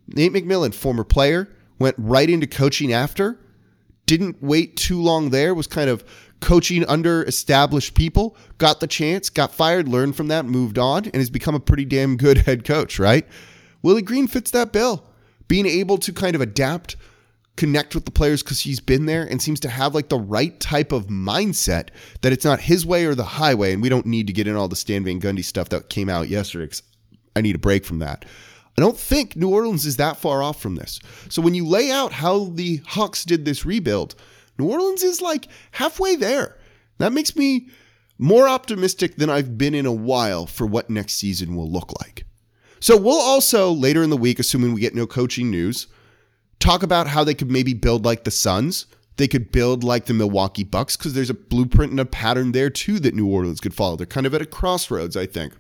Nate 0.07 0.33
McMillan, 0.33 0.75
former 0.75 1.05
player, 1.05 1.49
went 1.79 1.97
right 1.99 2.29
into 2.29 2.47
coaching 2.47 2.93
after, 2.93 3.39
didn't 4.07 4.43
wait 4.43 4.77
too 4.77 5.01
long 5.01 5.31
there, 5.31 5.55
was 5.55 5.67
kind 5.67 5.91
of 5.91 6.05
coaching 6.41 6.85
under 6.87 7.25
established 7.25 7.95
people, 7.95 8.37
got 8.59 8.81
the 8.81 8.87
chance, 8.87 9.31
got 9.31 9.53
fired, 9.53 9.89
learned 9.89 10.17
from 10.17 10.29
that, 10.29 10.45
moved 10.45 10.79
on, 10.79 11.05
and 11.05 11.17
has 11.17 11.31
become 11.31 11.55
a 11.55 11.61
pretty 11.61 11.85
damn 11.85 12.17
good 12.17 12.39
head 12.47 12.65
coach, 12.65 12.99
right? 12.99 13.27
Willie 13.83 14.03
Green 14.03 14.27
fits 14.27 14.51
that 14.53 14.73
bill. 14.73 15.05
Being 15.47 15.67
able 15.67 15.99
to 15.99 16.13
kind 16.13 16.35
of 16.35 16.43
adapt, 16.43 16.97
connect 17.57 17.95
with 17.95 18.05
the 18.05 18.11
players 18.11 18.43
because 18.43 18.61
he's 18.61 18.81
been 18.81 19.07
there 19.07 19.25
and 19.25 19.41
seems 19.41 19.61
to 19.61 19.69
have 19.69 19.95
like 19.95 20.09
the 20.09 20.19
right 20.19 20.59
type 20.61 20.93
of 20.93 21.07
mindset 21.07 21.89
that 22.21 22.33
it's 22.33 22.45
not 22.45 22.61
his 22.61 22.85
way 22.85 23.05
or 23.07 23.15
the 23.15 23.25
highway. 23.25 23.73
And 23.73 23.83
we 23.83 23.89
don't 23.89 24.07
need 24.07 24.27
to 24.27 24.33
get 24.33 24.47
in 24.47 24.57
all 24.57 24.69
the 24.69 24.77
Stan 24.77 25.05
Van 25.05 25.21
Gundy 25.21 25.45
stuff 25.45 25.71
that 25.71 25.89
came 25.89 26.09
out 26.09 26.29
yesterday 26.29 26.67
because 26.67 26.83
I 27.35 27.41
need 27.41 27.57
a 27.57 27.59
break 27.59 27.85
from 27.85 27.99
that. 28.01 28.25
I 28.77 28.81
don't 28.81 28.97
think 28.97 29.35
New 29.35 29.49
Orleans 29.49 29.87
is 29.87 29.97
that 29.97 30.19
far 30.19 30.41
off 30.41 30.63
from 30.63 30.77
this. 30.77 31.01
So 31.29 31.43
when 31.43 31.55
you 31.55 31.67
lay 31.67 31.91
out 31.91 32.13
how 32.13 32.45
the 32.45 32.77
Hawks 32.87 33.25
did 33.25 33.45
this 33.45 33.65
rebuild, 33.65 34.15
New 34.59 34.71
Orleans 34.71 35.03
is 35.03 35.21
like 35.21 35.47
halfway 35.73 36.17
there. 36.17 36.59
That 36.99 37.13
makes 37.13 37.37
me 37.37 37.69
more 38.19 38.49
optimistic 38.49 39.17
than 39.17 39.31
I've 39.31 39.57
been 39.57 39.75
in 39.75 39.87
a 39.87 39.93
while 39.93 40.47
for 40.47 40.67
what 40.67 40.91
next 40.91 41.15
season 41.15 41.55
will 41.55 41.71
look 41.71 41.93
like. 42.01 42.25
So 42.81 42.97
we'll 42.97 43.21
also 43.21 43.73
later 43.73 44.03
in 44.03 44.11
the 44.11 44.17
week, 44.17 44.39
assuming 44.39 44.75
we 44.75 44.81
get 44.81 44.95
no 44.95 45.07
coaching 45.07 45.51
news, 45.51 45.87
talk 46.59 46.83
about 46.83 47.09
how 47.09 47.25
they 47.25 47.35
could 47.35 47.51
maybe 47.51 47.75
build 47.75 48.05
like 48.05 48.25
the 48.25 48.31
Suns. 48.31 48.87
They 49.17 49.29
could 49.29 49.51
build 49.51 49.83
like 49.83 50.07
the 50.07 50.15
Milwaukee 50.15 50.65
Bucks 50.65 50.97
because 50.97 51.15
there's 51.15 51.31
a 51.31 51.35
blueprint 51.35 51.91
and 51.91 52.01
a 52.01 52.05
pattern 52.05 52.53
there 52.53 52.71
too 52.71 53.01
that 53.01 53.15
New 53.15 53.27
Orleans 53.27 53.61
could 53.61 53.75
follow. 53.75 53.97
They're 53.97 54.07
kind 54.07 54.27
of 54.27 54.35
at 54.35 54.43
a 54.43 54.47
crossroads, 54.47 55.17
I 55.17 55.27
think 55.27 55.55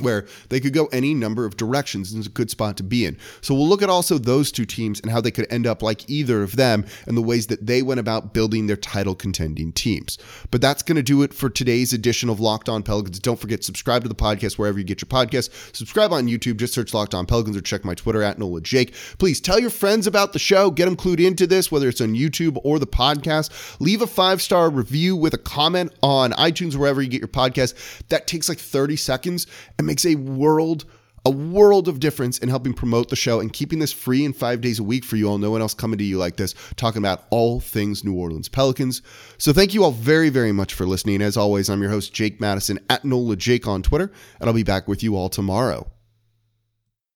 where 0.00 0.26
they 0.50 0.60
could 0.60 0.72
go 0.72 0.86
any 0.86 1.14
number 1.14 1.44
of 1.44 1.56
directions 1.56 2.12
and 2.12 2.20
it's 2.20 2.28
a 2.28 2.30
good 2.30 2.50
spot 2.50 2.76
to 2.76 2.82
be 2.82 3.04
in. 3.04 3.16
So 3.40 3.54
we'll 3.54 3.68
look 3.68 3.82
at 3.82 3.88
also 3.88 4.18
those 4.18 4.52
two 4.52 4.64
teams 4.64 5.00
and 5.00 5.10
how 5.10 5.20
they 5.20 5.30
could 5.30 5.46
end 5.50 5.66
up 5.66 5.82
like 5.82 6.08
either 6.08 6.42
of 6.42 6.56
them 6.56 6.84
and 7.06 7.16
the 7.16 7.22
ways 7.22 7.46
that 7.48 7.66
they 7.66 7.82
went 7.82 8.00
about 8.00 8.34
building 8.34 8.66
their 8.66 8.76
title 8.76 9.14
contending 9.14 9.72
teams. 9.72 10.18
But 10.50 10.60
that's 10.60 10.82
going 10.82 10.96
to 10.96 11.02
do 11.02 11.22
it 11.22 11.32
for 11.32 11.48
today's 11.48 11.92
edition 11.92 12.28
of 12.28 12.40
Locked 12.40 12.68
On 12.68 12.82
Pelicans. 12.82 13.18
Don't 13.18 13.40
forget 13.40 13.64
subscribe 13.64 14.02
to 14.02 14.08
the 14.08 14.14
podcast 14.14 14.58
wherever 14.58 14.78
you 14.78 14.84
get 14.84 15.00
your 15.00 15.08
podcasts. 15.08 15.74
Subscribe 15.74 16.12
on 16.12 16.26
YouTube, 16.26 16.58
just 16.58 16.74
search 16.74 16.92
Locked 16.92 17.14
On 17.14 17.26
Pelicans 17.26 17.56
or 17.56 17.62
check 17.62 17.84
my 17.84 17.94
Twitter 17.94 18.22
at 18.22 18.38
Nola 18.38 18.60
Jake. 18.60 18.94
Please 19.18 19.40
tell 19.40 19.58
your 19.58 19.70
friends 19.70 20.06
about 20.06 20.32
the 20.32 20.38
show, 20.38 20.70
get 20.70 20.84
them 20.84 20.96
clued 20.96 21.24
into 21.24 21.46
this 21.46 21.72
whether 21.72 21.88
it's 21.88 22.00
on 22.00 22.14
YouTube 22.14 22.58
or 22.64 22.78
the 22.78 22.86
podcast. 22.86 23.80
Leave 23.80 24.02
a 24.02 24.06
5-star 24.06 24.70
review 24.70 25.16
with 25.16 25.32
a 25.34 25.38
comment 25.38 25.92
on 26.02 26.32
iTunes 26.32 26.76
wherever 26.76 27.00
you 27.00 27.08
get 27.08 27.20
your 27.20 27.28
podcast. 27.28 28.06
That 28.08 28.26
takes 28.26 28.48
like 28.48 28.58
30 28.58 28.96
seconds 28.96 29.46
and 29.78 29.85
makes 29.86 30.04
a 30.04 30.16
world 30.16 30.84
a 31.26 31.30
world 31.30 31.88
of 31.88 31.98
difference 31.98 32.38
in 32.38 32.48
helping 32.48 32.72
promote 32.72 33.08
the 33.08 33.16
show 33.16 33.40
and 33.40 33.52
keeping 33.52 33.80
this 33.80 33.92
free 33.92 34.24
and 34.24 34.36
five 34.36 34.60
days 34.60 34.78
a 34.78 34.84
week 34.84 35.04
for 35.04 35.16
you 35.16 35.28
all. 35.28 35.38
No 35.38 35.50
one 35.50 35.60
else 35.60 35.74
coming 35.74 35.98
to 35.98 36.04
you 36.04 36.18
like 36.18 36.36
this, 36.36 36.54
talking 36.76 37.02
about 37.02 37.24
all 37.30 37.58
things 37.58 38.04
New 38.04 38.14
Orleans 38.14 38.48
Pelicans. 38.48 39.02
So 39.36 39.52
thank 39.52 39.74
you 39.74 39.82
all 39.82 39.90
very, 39.90 40.28
very 40.28 40.52
much 40.52 40.72
for 40.72 40.86
listening. 40.86 41.20
As 41.20 41.36
always, 41.36 41.68
I'm 41.68 41.82
your 41.82 41.90
host, 41.90 42.12
Jake 42.12 42.40
Madison 42.40 42.78
at 42.88 43.04
NOLA 43.04 43.34
Jake 43.34 43.66
on 43.66 43.82
Twitter, 43.82 44.12
and 44.38 44.48
I'll 44.48 44.54
be 44.54 44.62
back 44.62 44.86
with 44.86 45.02
you 45.02 45.16
all 45.16 45.28
tomorrow. 45.28 45.90